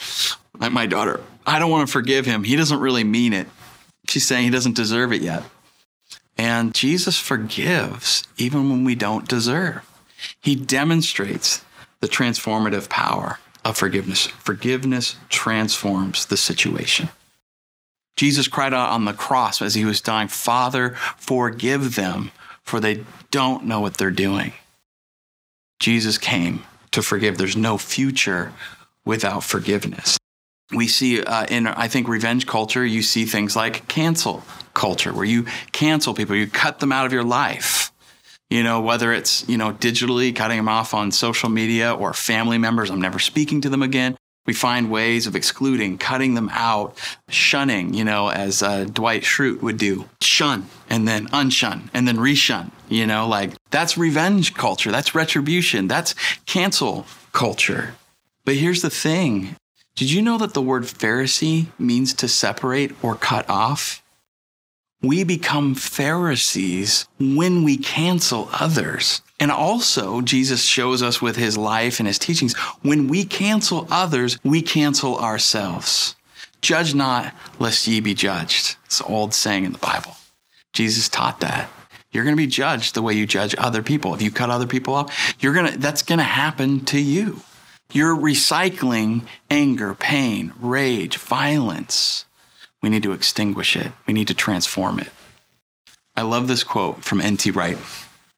Like 0.59 0.73
my 0.73 0.85
daughter, 0.85 1.21
I 1.47 1.57
don't 1.57 1.71
want 1.71 1.87
to 1.87 1.91
forgive 1.91 2.25
him. 2.25 2.43
He 2.43 2.55
doesn't 2.55 2.79
really 2.79 3.05
mean 3.05 3.33
it. 3.33 3.47
She's 4.07 4.27
saying 4.27 4.43
he 4.43 4.49
doesn't 4.49 4.75
deserve 4.75 5.13
it 5.13 5.21
yet. 5.21 5.43
And 6.37 6.73
Jesus 6.73 7.17
forgives 7.17 8.23
even 8.37 8.69
when 8.69 8.83
we 8.83 8.93
don't 8.93 9.27
deserve. 9.27 9.87
He 10.41 10.55
demonstrates 10.55 11.63
the 12.01 12.07
transformative 12.07 12.89
power 12.89 13.39
of 13.63 13.77
forgiveness. 13.77 14.27
Forgiveness 14.27 15.15
transforms 15.29 16.25
the 16.25 16.37
situation. 16.37 17.09
Jesus 18.17 18.47
cried 18.47 18.73
out 18.73 18.89
on 18.89 19.05
the 19.05 19.13
cross 19.13 19.61
as 19.61 19.75
he 19.75 19.85
was 19.85 20.01
dying, 20.01 20.27
Father, 20.27 20.91
forgive 21.17 21.95
them, 21.95 22.31
for 22.63 22.79
they 22.79 23.05
don't 23.31 23.65
know 23.65 23.79
what 23.79 23.97
they're 23.97 24.11
doing. 24.11 24.53
Jesus 25.79 26.17
came 26.17 26.63
to 26.91 27.01
forgive. 27.01 27.37
There's 27.37 27.55
no 27.55 27.77
future 27.77 28.53
without 29.05 29.43
forgiveness 29.43 30.17
we 30.73 30.87
see 30.87 31.21
uh, 31.21 31.45
in 31.45 31.67
i 31.67 31.87
think 31.87 32.07
revenge 32.07 32.47
culture 32.47 32.85
you 32.85 33.01
see 33.01 33.25
things 33.25 33.55
like 33.55 33.87
cancel 33.87 34.43
culture 34.73 35.13
where 35.13 35.25
you 35.25 35.45
cancel 35.71 36.13
people 36.13 36.35
you 36.35 36.47
cut 36.47 36.79
them 36.79 36.91
out 36.91 37.05
of 37.05 37.13
your 37.13 37.23
life 37.23 37.91
you 38.51 38.61
know 38.61 38.81
whether 38.81 39.11
it's 39.11 39.47
you 39.49 39.57
know 39.57 39.71
digitally 39.71 40.35
cutting 40.35 40.57
them 40.57 40.69
off 40.69 40.93
on 40.93 41.11
social 41.11 41.49
media 41.49 41.93
or 41.93 42.13
family 42.13 42.59
members 42.59 42.91
i'm 42.91 43.01
never 43.01 43.17
speaking 43.17 43.61
to 43.61 43.69
them 43.69 43.81
again. 43.81 44.15
We 44.47 44.53
find 44.53 44.89
ways 44.89 45.27
of 45.27 45.35
excluding 45.35 45.97
cutting 45.97 46.33
them 46.33 46.49
out 46.51 46.97
shunning 47.29 47.93
you 47.93 48.03
know 48.03 48.29
as 48.29 48.61
uh, 48.61 48.83
dwight 48.83 49.23
schrute 49.23 49.61
would 49.61 49.77
do. 49.77 50.09
Shun 50.21 50.67
and 50.89 51.07
then 51.07 51.27
unshun 51.29 51.89
and 51.93 52.07
then 52.07 52.17
reshun 52.17 52.71
you 52.89 53.07
know 53.07 53.27
like 53.27 53.53
that's 53.71 53.97
revenge 53.97 54.53
culture 54.53 54.91
that's 54.91 55.15
retribution 55.15 55.87
that's 55.87 56.13
cancel 56.45 57.07
culture. 57.31 57.95
But 58.43 58.55
here's 58.55 58.81
the 58.81 58.89
thing. 58.89 59.55
Did 59.95 60.11
you 60.11 60.21
know 60.21 60.37
that 60.39 60.53
the 60.53 60.61
word 60.61 60.83
Pharisee 60.83 61.67
means 61.77 62.13
to 62.15 62.27
separate 62.27 62.91
or 63.03 63.15
cut 63.15 63.47
off? 63.49 64.00
We 65.01 65.23
become 65.23 65.73
Pharisees 65.75 67.07
when 67.19 67.63
we 67.63 67.77
cancel 67.77 68.49
others. 68.53 69.21
And 69.39 69.51
also, 69.51 70.21
Jesus 70.21 70.63
shows 70.63 71.01
us 71.01 71.21
with 71.21 71.35
his 71.35 71.57
life 71.57 71.99
and 71.99 72.07
his 72.07 72.19
teachings 72.19 72.55
when 72.83 73.07
we 73.07 73.25
cancel 73.25 73.87
others, 73.89 74.37
we 74.43 74.61
cancel 74.61 75.17
ourselves. 75.17 76.15
Judge 76.61 76.93
not, 76.93 77.33
lest 77.57 77.87
ye 77.87 77.99
be 77.99 78.13
judged. 78.13 78.77
It's 78.85 78.99
an 78.99 79.07
old 79.07 79.33
saying 79.33 79.65
in 79.65 79.71
the 79.71 79.79
Bible. 79.79 80.15
Jesus 80.73 81.09
taught 81.09 81.39
that. 81.39 81.69
You're 82.11 82.23
going 82.23 82.35
to 82.35 82.41
be 82.41 82.47
judged 82.47 82.93
the 82.93 83.01
way 83.01 83.13
you 83.13 83.25
judge 83.25 83.55
other 83.57 83.81
people. 83.81 84.13
If 84.13 84.21
you 84.21 84.31
cut 84.31 84.49
other 84.49 84.67
people 84.67 84.93
off, 84.93 85.35
you're 85.39 85.53
going 85.53 85.71
to, 85.71 85.77
that's 85.79 86.03
going 86.03 86.19
to 86.19 86.23
happen 86.23 86.85
to 86.85 86.99
you. 86.99 87.41
You're 87.91 88.15
recycling 88.15 89.25
anger, 89.49 89.95
pain, 89.95 90.53
rage, 90.59 91.17
violence. 91.17 92.25
We 92.81 92.89
need 92.89 93.03
to 93.03 93.11
extinguish 93.11 93.75
it. 93.75 93.91
We 94.07 94.13
need 94.13 94.27
to 94.27 94.33
transform 94.33 94.99
it. 94.99 95.09
I 96.15 96.23
love 96.23 96.47
this 96.47 96.63
quote 96.63 97.03
from 97.03 97.21
N.T. 97.21 97.51
Wright. 97.51 97.77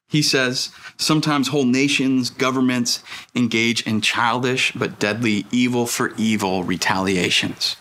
He 0.08 0.22
says, 0.22 0.70
Sometimes 0.96 1.48
whole 1.48 1.64
nations, 1.64 2.30
governments 2.30 3.02
engage 3.34 3.86
in 3.86 4.00
childish 4.00 4.72
but 4.72 5.00
deadly 5.00 5.46
evil 5.50 5.86
for 5.86 6.12
evil 6.16 6.62
retaliations. 6.62 7.76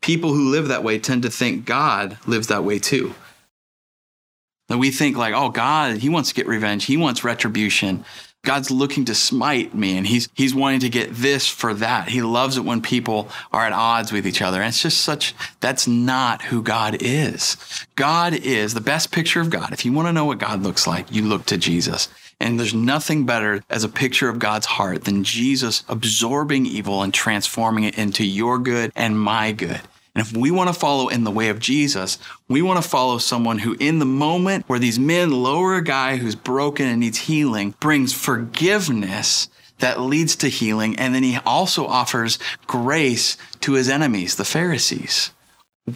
People 0.00 0.32
who 0.32 0.50
live 0.50 0.68
that 0.68 0.84
way 0.84 0.98
tend 0.98 1.22
to 1.22 1.30
think 1.30 1.64
God 1.64 2.18
lives 2.26 2.46
that 2.46 2.64
way 2.64 2.78
too. 2.78 3.14
That 4.68 4.78
we 4.78 4.90
think, 4.92 5.16
like, 5.16 5.34
oh, 5.34 5.48
God, 5.48 5.96
he 5.96 6.08
wants 6.08 6.28
to 6.28 6.34
get 6.34 6.46
revenge, 6.46 6.84
he 6.84 6.96
wants 6.96 7.24
retribution. 7.24 8.04
God's 8.42 8.70
looking 8.70 9.04
to 9.04 9.14
smite 9.14 9.74
me 9.74 9.98
and 9.98 10.06
he's 10.06 10.28
he's 10.34 10.54
wanting 10.54 10.80
to 10.80 10.88
get 10.88 11.12
this 11.12 11.46
for 11.46 11.74
that. 11.74 12.08
He 12.08 12.22
loves 12.22 12.56
it 12.56 12.64
when 12.64 12.80
people 12.80 13.28
are 13.52 13.66
at 13.66 13.72
odds 13.72 14.12
with 14.12 14.26
each 14.26 14.40
other. 14.40 14.60
And 14.60 14.68
it's 14.68 14.82
just 14.82 15.02
such 15.02 15.34
that's 15.60 15.86
not 15.86 16.42
who 16.42 16.62
God 16.62 16.96
is. 17.00 17.56
God 17.96 18.32
is 18.32 18.72
the 18.72 18.80
best 18.80 19.12
picture 19.12 19.40
of 19.40 19.50
God. 19.50 19.72
If 19.72 19.84
you 19.84 19.92
want 19.92 20.08
to 20.08 20.12
know 20.12 20.24
what 20.24 20.38
God 20.38 20.62
looks 20.62 20.86
like, 20.86 21.12
you 21.12 21.22
look 21.22 21.44
to 21.46 21.58
Jesus. 21.58 22.08
And 22.42 22.58
there's 22.58 22.72
nothing 22.72 23.26
better 23.26 23.62
as 23.68 23.84
a 23.84 23.88
picture 23.88 24.30
of 24.30 24.38
God's 24.38 24.64
heart 24.64 25.04
than 25.04 25.24
Jesus 25.24 25.84
absorbing 25.88 26.64
evil 26.64 27.02
and 27.02 27.12
transforming 27.12 27.84
it 27.84 27.98
into 27.98 28.24
your 28.24 28.58
good 28.58 28.90
and 28.96 29.20
my 29.20 29.52
good. 29.52 29.82
And 30.14 30.26
if 30.26 30.36
we 30.36 30.50
want 30.50 30.68
to 30.68 30.78
follow 30.78 31.08
in 31.08 31.24
the 31.24 31.30
way 31.30 31.48
of 31.48 31.60
Jesus, 31.60 32.18
we 32.48 32.62
want 32.62 32.82
to 32.82 32.88
follow 32.88 33.18
someone 33.18 33.58
who, 33.58 33.76
in 33.78 34.00
the 34.00 34.04
moment 34.04 34.64
where 34.68 34.78
these 34.78 34.98
men 34.98 35.30
lower 35.30 35.76
a 35.76 35.84
guy 35.84 36.16
who's 36.16 36.34
broken 36.34 36.86
and 36.86 37.00
needs 37.00 37.18
healing, 37.18 37.74
brings 37.80 38.12
forgiveness 38.12 39.48
that 39.78 40.00
leads 40.00 40.36
to 40.36 40.48
healing. 40.48 40.98
And 40.98 41.14
then 41.14 41.22
he 41.22 41.38
also 41.46 41.86
offers 41.86 42.38
grace 42.66 43.36
to 43.60 43.74
his 43.74 43.88
enemies, 43.88 44.36
the 44.36 44.44
Pharisees. 44.44 45.32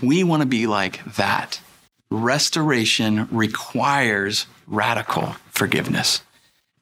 We 0.03 0.25
want 0.25 0.43
to 0.43 0.47
be 0.47 0.67
like 0.67 1.05
that. 1.17 1.61
Restoration 2.11 3.29
requires 3.31 4.47
radical 4.67 5.35
forgiveness. 5.51 6.23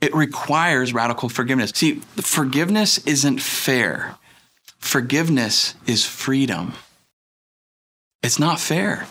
It 0.01 0.15
requires 0.15 0.93
radical 0.93 1.29
forgiveness. 1.29 1.71
See, 1.75 1.95
forgiveness 2.17 2.99
isn't 3.07 3.41
fair. 3.41 4.17
Forgiveness 4.79 5.75
is 5.87 6.05
freedom. 6.05 6.75
It's 8.23 8.39
not 8.39 8.61
fair. 8.61 9.07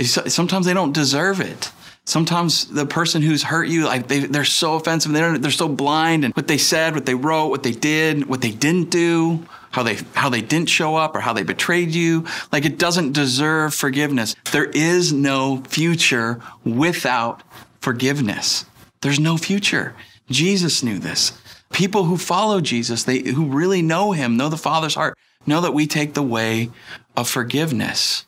sometimes 0.00 0.66
they 0.66 0.74
don't 0.74 0.92
deserve 0.92 1.40
it. 1.40 1.72
Sometimes 2.06 2.66
the 2.66 2.84
person 2.84 3.22
who's 3.22 3.42
hurt 3.42 3.66
you, 3.68 3.86
like 3.86 4.08
they, 4.08 4.20
they're 4.20 4.44
so 4.44 4.74
offensive, 4.74 5.12
they're, 5.12 5.38
they're 5.38 5.50
so 5.50 5.68
blind, 5.68 6.24
and 6.24 6.34
what 6.34 6.48
they 6.48 6.58
said, 6.58 6.94
what 6.94 7.06
they 7.06 7.14
wrote, 7.14 7.46
what 7.46 7.62
they 7.62 7.72
did, 7.72 8.26
what 8.26 8.42
they 8.42 8.50
didn't 8.50 8.90
do, 8.90 9.46
how 9.70 9.82
they 9.82 9.98
how 10.12 10.28
they 10.28 10.42
didn't 10.42 10.68
show 10.68 10.96
up, 10.96 11.16
or 11.16 11.20
how 11.20 11.32
they 11.32 11.42
betrayed 11.42 11.92
you, 11.92 12.26
like 12.52 12.66
it 12.66 12.78
doesn't 12.78 13.12
deserve 13.12 13.72
forgiveness. 13.72 14.36
There 14.52 14.66
is 14.66 15.14
no 15.14 15.62
future 15.66 16.42
without 16.62 17.42
forgiveness. 17.80 18.66
There's 19.00 19.18
no 19.18 19.38
future. 19.38 19.94
Jesus 20.30 20.82
knew 20.82 20.98
this. 20.98 21.32
People 21.72 22.04
who 22.04 22.18
follow 22.18 22.60
Jesus, 22.60 23.04
they 23.04 23.20
who 23.20 23.46
really 23.46 23.80
know 23.80 24.12
him, 24.12 24.36
know 24.36 24.50
the 24.50 24.58
Father's 24.58 24.94
heart, 24.94 25.16
know 25.46 25.62
that 25.62 25.74
we 25.74 25.86
take 25.86 26.12
the 26.12 26.22
way 26.22 26.70
of 27.16 27.28
forgiveness. 27.28 28.26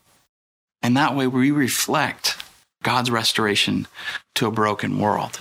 And 0.86 0.96
that 0.96 1.16
way 1.16 1.26
we 1.26 1.50
reflect 1.50 2.36
God's 2.84 3.10
restoration 3.10 3.88
to 4.36 4.46
a 4.46 4.52
broken 4.52 5.00
world. 5.00 5.40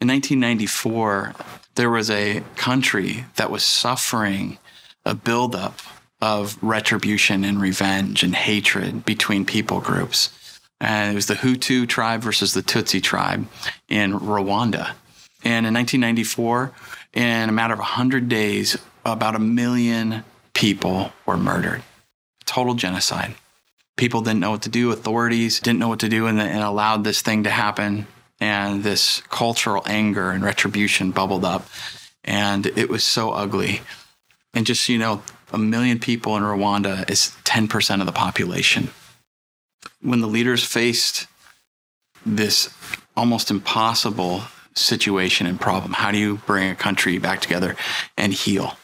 In 0.00 0.08
1994, 0.08 1.34
there 1.74 1.90
was 1.90 2.10
a 2.10 2.42
country 2.54 3.26
that 3.36 3.50
was 3.50 3.62
suffering 3.62 4.56
a 5.04 5.14
buildup 5.14 5.78
of 6.22 6.56
retribution 6.62 7.44
and 7.44 7.60
revenge 7.60 8.22
and 8.22 8.34
hatred 8.34 9.04
between 9.04 9.44
people 9.44 9.80
groups. 9.80 10.58
And 10.80 11.12
it 11.12 11.14
was 11.14 11.26
the 11.26 11.34
Hutu 11.34 11.86
tribe 11.86 12.22
versus 12.22 12.54
the 12.54 12.62
Tutsi 12.62 13.02
tribe 13.02 13.46
in 13.90 14.14
Rwanda. 14.14 14.92
And 15.44 15.66
in 15.66 15.74
1994, 15.74 16.72
in 17.12 17.50
a 17.50 17.52
matter 17.52 17.74
of 17.74 17.80
100 17.80 18.26
days, 18.30 18.78
about 19.04 19.34
a 19.34 19.38
million 19.38 20.24
people 20.54 21.12
were 21.26 21.36
murdered. 21.36 21.82
Total 22.46 22.72
genocide 22.72 23.34
people 23.96 24.20
didn't 24.20 24.40
know 24.40 24.52
what 24.52 24.62
to 24.62 24.68
do, 24.68 24.92
authorities 24.92 25.60
didn't 25.60 25.78
know 25.78 25.88
what 25.88 26.00
to 26.00 26.08
do, 26.08 26.26
and, 26.26 26.40
and 26.40 26.62
allowed 26.62 27.04
this 27.04 27.22
thing 27.22 27.44
to 27.44 27.50
happen. 27.50 28.06
And 28.38 28.84
this 28.84 29.22
cultural 29.30 29.82
anger 29.86 30.30
and 30.30 30.44
retribution 30.44 31.10
bubbled 31.10 31.44
up. 31.44 31.66
And 32.22 32.66
it 32.66 32.90
was 32.90 33.02
so 33.02 33.30
ugly. 33.30 33.80
And 34.52 34.66
just, 34.66 34.90
you 34.90 34.98
know, 34.98 35.22
a 35.52 35.58
million 35.58 35.98
people 35.98 36.36
in 36.36 36.42
Rwanda 36.42 37.08
is 37.08 37.34
10% 37.44 38.00
of 38.00 38.06
the 38.06 38.12
population. 38.12 38.90
When 40.02 40.20
the 40.20 40.26
leaders 40.26 40.64
faced 40.64 41.28
this 42.26 42.68
almost 43.16 43.50
impossible 43.50 44.42
situation 44.74 45.46
and 45.46 45.58
problem, 45.58 45.94
how 45.94 46.10
do 46.10 46.18
you 46.18 46.36
bring 46.46 46.70
a 46.70 46.74
country 46.74 47.16
back 47.16 47.40
together 47.40 47.74
and 48.18 48.34
heal? 48.34 48.76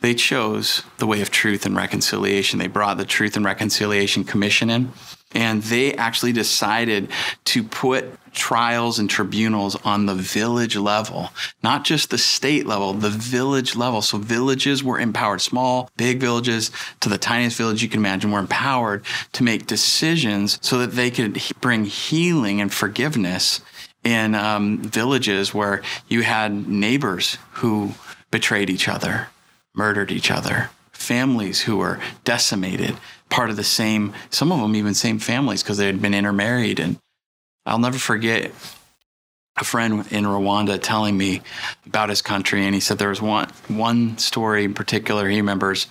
They 0.00 0.14
chose 0.14 0.82
the 0.98 1.06
way 1.06 1.22
of 1.22 1.30
truth 1.30 1.64
and 1.64 1.74
reconciliation. 1.74 2.58
They 2.58 2.66
brought 2.66 2.98
the 2.98 3.04
Truth 3.04 3.36
and 3.36 3.44
Reconciliation 3.44 4.24
Commission 4.24 4.68
in, 4.68 4.92
and 5.34 5.62
they 5.62 5.94
actually 5.94 6.32
decided 6.32 7.08
to 7.46 7.64
put 7.64 8.18
trials 8.32 8.98
and 8.98 9.08
tribunals 9.08 9.74
on 9.76 10.04
the 10.04 10.14
village 10.14 10.76
level, 10.76 11.30
not 11.62 11.84
just 11.84 12.10
the 12.10 12.18
state 12.18 12.66
level, 12.66 12.92
the 12.92 13.08
village 13.08 13.74
level. 13.74 14.02
So 14.02 14.18
villages 14.18 14.84
were 14.84 15.00
empowered, 15.00 15.40
small, 15.40 15.90
big 15.96 16.20
villages 16.20 16.70
to 17.00 17.08
the 17.08 17.18
tiniest 17.18 17.56
village 17.56 17.82
you 17.82 17.88
can 17.88 18.00
imagine 18.00 18.30
were 18.30 18.38
empowered 18.38 19.02
to 19.32 19.42
make 19.42 19.66
decisions 19.66 20.58
so 20.60 20.78
that 20.78 20.92
they 20.92 21.10
could 21.10 21.40
bring 21.62 21.86
healing 21.86 22.60
and 22.60 22.72
forgiveness 22.72 23.62
in 24.04 24.34
um, 24.34 24.78
villages 24.82 25.54
where 25.54 25.82
you 26.06 26.22
had 26.22 26.68
neighbors 26.68 27.38
who 27.54 27.92
betrayed 28.30 28.68
each 28.68 28.88
other 28.88 29.28
murdered 29.76 30.10
each 30.10 30.30
other, 30.30 30.70
families 30.92 31.62
who 31.62 31.76
were 31.76 32.00
decimated, 32.24 32.96
part 33.28 33.50
of 33.50 33.56
the 33.56 33.64
same, 33.64 34.12
some 34.30 34.50
of 34.50 34.60
them 34.60 34.74
even 34.74 34.94
same 34.94 35.18
families 35.18 35.62
because 35.62 35.78
they 35.78 35.86
had 35.86 36.02
been 36.02 36.14
intermarried. 36.14 36.80
And 36.80 36.98
I'll 37.64 37.78
never 37.78 37.98
forget 37.98 38.50
a 39.56 39.64
friend 39.64 40.06
in 40.10 40.24
Rwanda 40.24 40.80
telling 40.80 41.16
me 41.16 41.42
about 41.86 42.08
his 42.08 42.22
country. 42.22 42.64
And 42.64 42.74
he 42.74 42.80
said 42.80 42.98
there 42.98 43.10
was 43.10 43.22
one, 43.22 43.48
one 43.68 44.18
story 44.18 44.64
in 44.64 44.74
particular 44.74 45.28
he 45.28 45.36
remembers 45.36 45.86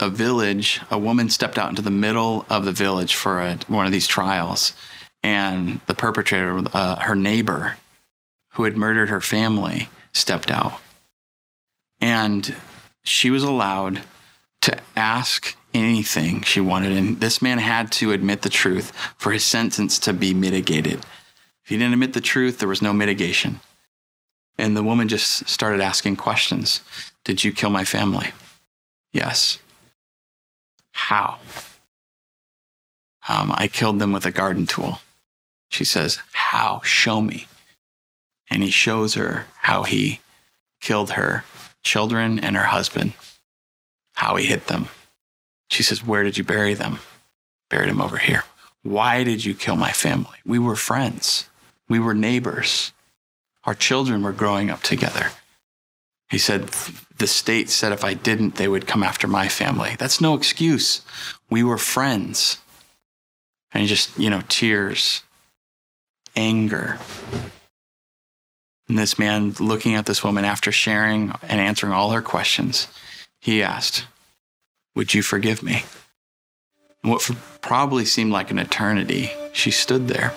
a 0.00 0.08
village, 0.08 0.80
a 0.90 0.98
woman 0.98 1.28
stepped 1.28 1.58
out 1.58 1.70
into 1.70 1.82
the 1.82 1.90
middle 1.90 2.46
of 2.48 2.64
the 2.64 2.72
village 2.72 3.14
for 3.14 3.40
a, 3.40 3.58
one 3.66 3.86
of 3.86 3.92
these 3.92 4.06
trials. 4.06 4.74
And 5.24 5.80
the 5.86 5.94
perpetrator, 5.94 6.62
uh, 6.72 6.96
her 7.00 7.16
neighbor 7.16 7.76
who 8.52 8.64
had 8.64 8.76
murdered 8.76 9.08
her 9.08 9.20
family, 9.20 9.88
stepped 10.12 10.50
out. 10.50 10.80
And 12.00 12.54
she 13.02 13.30
was 13.30 13.42
allowed 13.42 14.02
to 14.62 14.78
ask 14.96 15.56
anything 15.74 16.42
she 16.42 16.60
wanted. 16.60 16.92
And 16.92 17.20
this 17.20 17.42
man 17.42 17.58
had 17.58 17.90
to 17.92 18.12
admit 18.12 18.42
the 18.42 18.48
truth 18.48 18.92
for 19.16 19.32
his 19.32 19.44
sentence 19.44 19.98
to 20.00 20.12
be 20.12 20.34
mitigated. 20.34 21.00
If 21.64 21.68
he 21.68 21.76
didn't 21.76 21.94
admit 21.94 22.12
the 22.12 22.20
truth, 22.20 22.58
there 22.58 22.68
was 22.68 22.82
no 22.82 22.92
mitigation. 22.92 23.60
And 24.58 24.76
the 24.76 24.82
woman 24.82 25.08
just 25.08 25.48
started 25.48 25.80
asking 25.80 26.16
questions 26.16 26.80
Did 27.24 27.42
you 27.44 27.52
kill 27.52 27.70
my 27.70 27.84
family? 27.84 28.32
Yes. 29.12 29.58
How? 30.92 31.38
Um, 33.28 33.52
I 33.54 33.68
killed 33.68 33.98
them 33.98 34.12
with 34.12 34.26
a 34.26 34.30
garden 34.30 34.66
tool. 34.66 35.00
She 35.68 35.84
says, 35.84 36.18
How? 36.32 36.80
Show 36.84 37.20
me. 37.20 37.46
And 38.50 38.62
he 38.62 38.70
shows 38.70 39.14
her 39.14 39.46
how 39.60 39.84
he 39.84 40.20
killed 40.80 41.12
her 41.12 41.44
children 41.82 42.38
and 42.38 42.56
her 42.56 42.64
husband, 42.64 43.12
how 44.14 44.36
he 44.36 44.46
hit 44.46 44.66
them. 44.66 44.88
She 45.70 45.82
says, 45.82 46.04
Where 46.04 46.22
did 46.22 46.38
you 46.38 46.44
bury 46.44 46.74
them? 46.74 46.98
Buried 47.70 47.90
them 47.90 48.00
over 48.00 48.18
here. 48.18 48.44
Why 48.82 49.24
did 49.24 49.44
you 49.44 49.54
kill 49.54 49.76
my 49.76 49.92
family? 49.92 50.38
We 50.44 50.58
were 50.58 50.76
friends, 50.76 51.48
we 51.88 51.98
were 51.98 52.14
neighbors. 52.14 52.92
Our 53.64 53.74
children 53.74 54.22
were 54.22 54.32
growing 54.32 54.70
up 54.70 54.82
together. 54.82 55.30
He 56.28 56.38
said, 56.38 56.68
The 57.18 57.28
state 57.28 57.70
said 57.70 57.92
if 57.92 58.04
I 58.04 58.14
didn't, 58.14 58.56
they 58.56 58.66
would 58.66 58.88
come 58.88 59.04
after 59.04 59.28
my 59.28 59.48
family. 59.48 59.94
That's 59.98 60.20
no 60.20 60.34
excuse. 60.34 61.02
We 61.48 61.62
were 61.62 61.78
friends. 61.78 62.58
And 63.72 63.86
just, 63.86 64.18
you 64.18 64.30
know, 64.30 64.42
tears, 64.48 65.22
anger, 66.34 66.98
and 68.92 68.98
this 68.98 69.18
man, 69.18 69.54
looking 69.58 69.94
at 69.94 70.04
this 70.04 70.22
woman 70.22 70.44
after 70.44 70.70
sharing 70.70 71.32
and 71.40 71.58
answering 71.58 71.94
all 71.94 72.10
her 72.10 72.20
questions, 72.20 72.88
he 73.40 73.62
asked, 73.62 74.04
Would 74.94 75.14
you 75.14 75.22
forgive 75.22 75.62
me? 75.62 75.84
And 77.02 77.10
what 77.10 77.26
probably 77.62 78.04
seemed 78.04 78.32
like 78.32 78.50
an 78.50 78.58
eternity, 78.58 79.32
she 79.54 79.70
stood 79.70 80.08
there. 80.08 80.34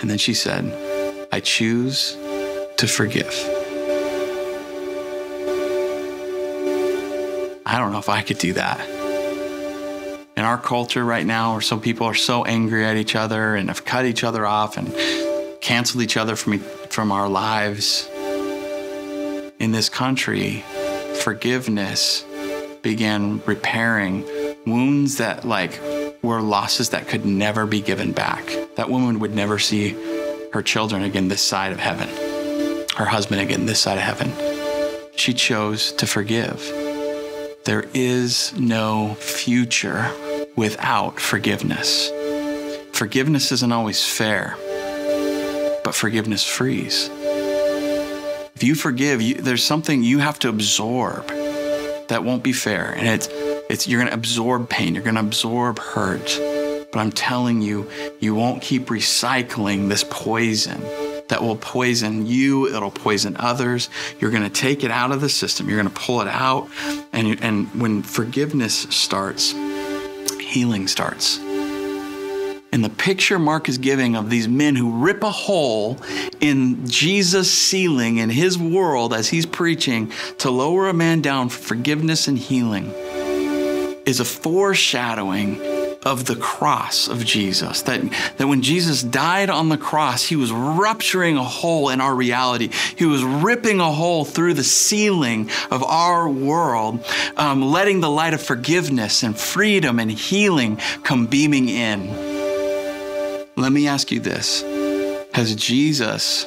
And 0.00 0.08
then 0.08 0.16
she 0.16 0.32
said, 0.32 0.64
I 1.30 1.40
choose 1.40 2.16
to 2.78 2.86
forgive. 2.86 3.34
I 7.66 7.78
don't 7.78 7.92
know 7.92 7.98
if 7.98 8.08
I 8.08 8.22
could 8.22 8.38
do 8.38 8.54
that. 8.54 8.80
In 10.38 10.42
our 10.42 10.56
culture 10.56 11.04
right 11.04 11.26
now, 11.26 11.52
where 11.52 11.60
some 11.60 11.82
people 11.82 12.06
are 12.06 12.14
so 12.14 12.46
angry 12.46 12.86
at 12.86 12.96
each 12.96 13.14
other 13.14 13.56
and 13.56 13.68
have 13.68 13.84
cut 13.84 14.06
each 14.06 14.24
other 14.24 14.46
off 14.46 14.78
and 14.78 14.90
canceled 15.60 16.02
each 16.02 16.16
other 16.16 16.34
from, 16.34 16.64
from 16.90 17.12
our 17.12 17.28
lives. 17.28 18.08
In 19.58 19.72
this 19.72 19.88
country, 19.88 20.64
forgiveness 21.22 22.24
began 22.82 23.42
repairing 23.44 24.24
wounds 24.66 25.18
that 25.18 25.44
like 25.44 25.80
were 26.22 26.40
losses 26.40 26.90
that 26.90 27.08
could 27.08 27.24
never 27.24 27.66
be 27.66 27.80
given 27.80 28.12
back. 28.12 28.44
That 28.76 28.90
woman 28.90 29.18
would 29.20 29.34
never 29.34 29.58
see 29.58 29.90
her 30.52 30.62
children 30.62 31.02
again 31.02 31.28
this 31.28 31.42
side 31.42 31.72
of 31.72 31.78
heaven, 31.78 32.08
her 32.96 33.04
husband 33.04 33.40
again 33.40 33.66
this 33.66 33.80
side 33.80 33.98
of 33.98 34.04
heaven. 34.04 34.32
She 35.16 35.34
chose 35.34 35.92
to 35.92 36.06
forgive. 36.06 36.60
There 37.64 37.84
is 37.92 38.58
no 38.58 39.14
future 39.14 40.10
without 40.56 41.20
forgiveness. 41.20 42.10
Forgiveness 42.92 43.52
isn't 43.52 43.72
always 43.72 44.04
fair 44.04 44.56
but 45.88 45.94
forgiveness 45.94 46.44
frees. 46.44 47.08
If 48.54 48.62
you 48.62 48.74
forgive, 48.74 49.22
you, 49.22 49.36
there's 49.36 49.64
something 49.64 50.02
you 50.02 50.18
have 50.18 50.38
to 50.40 50.50
absorb 50.50 51.26
that 52.08 52.24
won't 52.24 52.42
be 52.42 52.52
fair, 52.52 52.92
and 52.92 53.08
it's 53.08 53.26
it's 53.70 53.88
you're 53.88 53.98
going 53.98 54.10
to 54.10 54.14
absorb 54.14 54.68
pain, 54.68 54.94
you're 54.94 55.02
going 55.02 55.14
to 55.14 55.22
absorb 55.22 55.78
hurt. 55.78 56.38
But 56.92 56.98
I'm 56.98 57.10
telling 57.10 57.62
you, 57.62 57.90
you 58.20 58.34
won't 58.34 58.60
keep 58.60 58.88
recycling 58.88 59.88
this 59.88 60.04
poison 60.10 60.82
that 61.28 61.40
will 61.40 61.56
poison 61.56 62.26
you, 62.26 62.68
it'll 62.68 62.90
poison 62.90 63.34
others. 63.38 63.88
You're 64.20 64.30
going 64.30 64.42
to 64.42 64.50
take 64.50 64.84
it 64.84 64.90
out 64.90 65.10
of 65.10 65.22
the 65.22 65.30
system. 65.30 65.70
You're 65.70 65.80
going 65.80 65.94
to 65.94 66.00
pull 66.00 66.20
it 66.20 66.28
out. 66.28 66.68
And, 67.14 67.42
and 67.42 67.80
when 67.80 68.02
forgiveness 68.02 68.74
starts, 68.90 69.52
healing 70.38 70.86
starts. 70.86 71.47
And 72.70 72.84
the 72.84 72.90
picture 72.90 73.38
Mark 73.38 73.68
is 73.68 73.78
giving 73.78 74.14
of 74.14 74.28
these 74.28 74.46
men 74.46 74.76
who 74.76 75.02
rip 75.02 75.22
a 75.22 75.30
hole 75.30 75.98
in 76.40 76.86
Jesus' 76.86 77.50
ceiling 77.50 78.18
in 78.18 78.28
his 78.30 78.58
world 78.58 79.14
as 79.14 79.28
he's 79.28 79.46
preaching 79.46 80.12
to 80.38 80.50
lower 80.50 80.88
a 80.88 80.94
man 80.94 81.22
down 81.22 81.48
for 81.48 81.58
forgiveness 81.58 82.28
and 82.28 82.38
healing 82.38 82.92
is 84.04 84.20
a 84.20 84.24
foreshadowing 84.24 85.60
of 86.04 86.24
the 86.26 86.36
cross 86.36 87.08
of 87.08 87.24
Jesus. 87.24 87.82
That, 87.82 88.00
that 88.36 88.46
when 88.46 88.62
Jesus 88.62 89.02
died 89.02 89.50
on 89.50 89.68
the 89.68 89.76
cross, 89.76 90.24
he 90.24 90.36
was 90.36 90.52
rupturing 90.52 91.36
a 91.36 91.44
hole 91.44 91.90
in 91.90 92.00
our 92.00 92.14
reality. 92.14 92.70
He 92.96 93.04
was 93.04 93.22
ripping 93.22 93.80
a 93.80 93.92
hole 93.92 94.24
through 94.24 94.54
the 94.54 94.64
ceiling 94.64 95.50
of 95.70 95.82
our 95.84 96.28
world, 96.28 97.04
um, 97.36 97.62
letting 97.62 98.00
the 98.00 98.10
light 98.10 98.32
of 98.32 98.42
forgiveness 98.42 99.22
and 99.22 99.36
freedom 99.36 99.98
and 99.98 100.10
healing 100.10 100.76
come 101.02 101.26
beaming 101.26 101.68
in. 101.68 102.27
Let 103.58 103.72
me 103.72 103.88
ask 103.88 104.12
you 104.12 104.20
this 104.20 104.62
Has 105.34 105.56
Jesus 105.56 106.46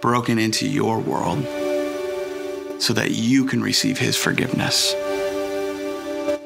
broken 0.00 0.40
into 0.40 0.68
your 0.68 0.98
world 0.98 1.44
so 2.82 2.92
that 2.94 3.12
you 3.12 3.44
can 3.44 3.62
receive 3.62 3.96
his 3.96 4.16
forgiveness? 4.16 4.92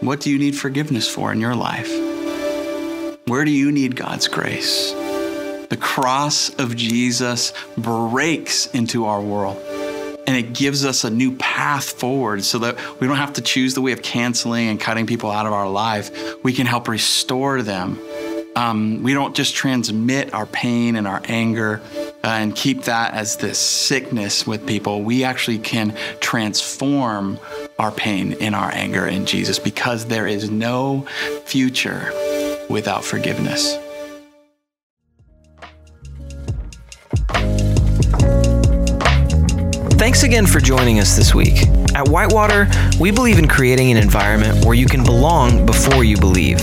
What 0.01 0.21
do 0.21 0.29
you 0.31 0.39
need 0.39 0.55
forgiveness 0.55 1.09
for 1.09 1.33
in 1.33 1.41
your 1.41 1.55
life? 1.55 1.91
Where 3.27 3.47
do 3.47 3.51
you 3.51 3.73
need 3.73 3.97
God's 3.97 4.29
grace? 4.29 4.93
The 5.71 5.79
cross 5.81 6.51
of 6.57 6.77
Jesus 6.77 7.55
breaks 7.79 8.67
into 8.67 9.07
our 9.07 9.23
world 9.23 9.57
and 10.27 10.37
it 10.37 10.53
gives 10.53 10.85
us 10.85 11.05
a 11.05 11.11
new 11.11 11.35
path 11.37 11.91
forward 11.93 12.45
so 12.45 12.59
that 12.59 13.01
we 13.01 13.07
don't 13.07 13.17
have 13.17 13.33
to 13.33 13.41
choose 13.41 13.73
the 13.73 13.81
way 13.81 13.93
of 13.93 14.03
canceling 14.03 14.69
and 14.69 14.79
cutting 14.79 15.07
people 15.07 15.31
out 15.31 15.47
of 15.47 15.55
our 15.55 15.71
life. 15.71 16.11
We 16.45 16.53
can 16.53 16.67
help 16.67 16.87
restore 16.87 17.63
them. 17.63 17.99
Um, 18.61 19.03
we 19.03 19.15
don't 19.15 19.35
just 19.35 19.55
transmit 19.55 20.35
our 20.35 20.45
pain 20.45 20.97
and 20.97 21.09
our 21.09 21.23
anger 21.25 21.81
uh, 22.23 22.27
and 22.27 22.55
keep 22.55 22.83
that 22.83 23.15
as 23.15 23.37
this 23.37 23.59
sickness 23.59 24.47
with 24.47 24.67
people. 24.67 25.03
We 25.03 25.25
actually 25.25 25.61
can 25.61 25.97
transform 26.21 27.39
our 27.79 27.91
pain 27.91 28.35
in 28.35 28.53
our 28.53 28.71
anger 28.71 29.07
in 29.07 29.25
Jesus 29.25 29.59
because 29.59 30.05
there 30.05 30.27
is 30.27 30.51
no 30.51 31.07
future 31.47 32.13
without 32.69 33.03
forgiveness. 33.03 33.79
Thanks 40.01 40.23
again 40.23 40.47
for 40.47 40.61
joining 40.61 40.99
us 40.99 41.15
this 41.15 41.35
week. 41.35 41.69
At 41.95 42.09
Whitewater, 42.09 42.67
we 42.99 43.11
believe 43.11 43.39
in 43.39 43.47
creating 43.47 43.91
an 43.91 43.99
environment 43.99 44.65
where 44.65 44.75
you 44.75 44.87
can 44.87 45.05
belong 45.05 45.67
before 45.67 46.05
you 46.05 46.17
believe. 46.17 46.57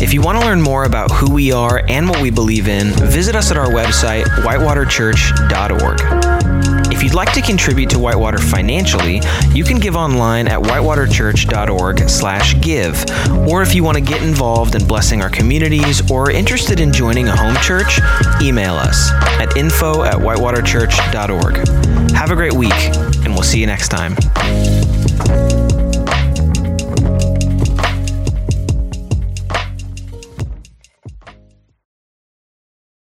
If 0.00 0.14
you 0.14 0.22
want 0.22 0.38
to 0.38 0.46
learn 0.46 0.62
more 0.62 0.84
about 0.84 1.10
who 1.10 1.28
we 1.28 1.50
are 1.50 1.82
and 1.88 2.08
what 2.08 2.22
we 2.22 2.30
believe 2.30 2.68
in, 2.68 2.92
visit 3.10 3.34
us 3.34 3.50
at 3.50 3.56
our 3.56 3.66
website, 3.66 4.26
whitewaterchurch.org. 4.44 6.77
If 6.90 7.02
you'd 7.02 7.14
like 7.14 7.32
to 7.34 7.42
contribute 7.42 7.90
to 7.90 7.98
Whitewater 7.98 8.38
financially, 8.38 9.20
you 9.52 9.64
can 9.64 9.78
give 9.78 9.96
online 9.96 10.48
at 10.48 10.58
whitewaterchurch.org/give. 10.60 13.48
Or 13.48 13.62
if 13.62 13.74
you 13.74 13.84
want 13.84 13.96
to 13.96 14.02
get 14.02 14.22
involved 14.22 14.74
in 14.74 14.86
blessing 14.86 15.22
our 15.22 15.30
communities 15.30 16.10
or 16.10 16.24
are 16.24 16.30
interested 16.30 16.80
in 16.80 16.92
joining 16.92 17.28
a 17.28 17.36
home 17.36 17.56
church, 17.56 18.00
email 18.40 18.74
us 18.74 19.10
at 19.40 19.56
info 19.56 20.02
at 20.02 20.16
whitewaterchurch.org. 20.16 21.68
Have 22.12 22.30
a 22.30 22.36
great 22.36 22.54
week, 22.54 22.72
and 23.24 23.34
we'll 23.34 23.42
see 23.42 23.60
you 23.60 23.66
next 23.66 23.88
time. 23.88 24.16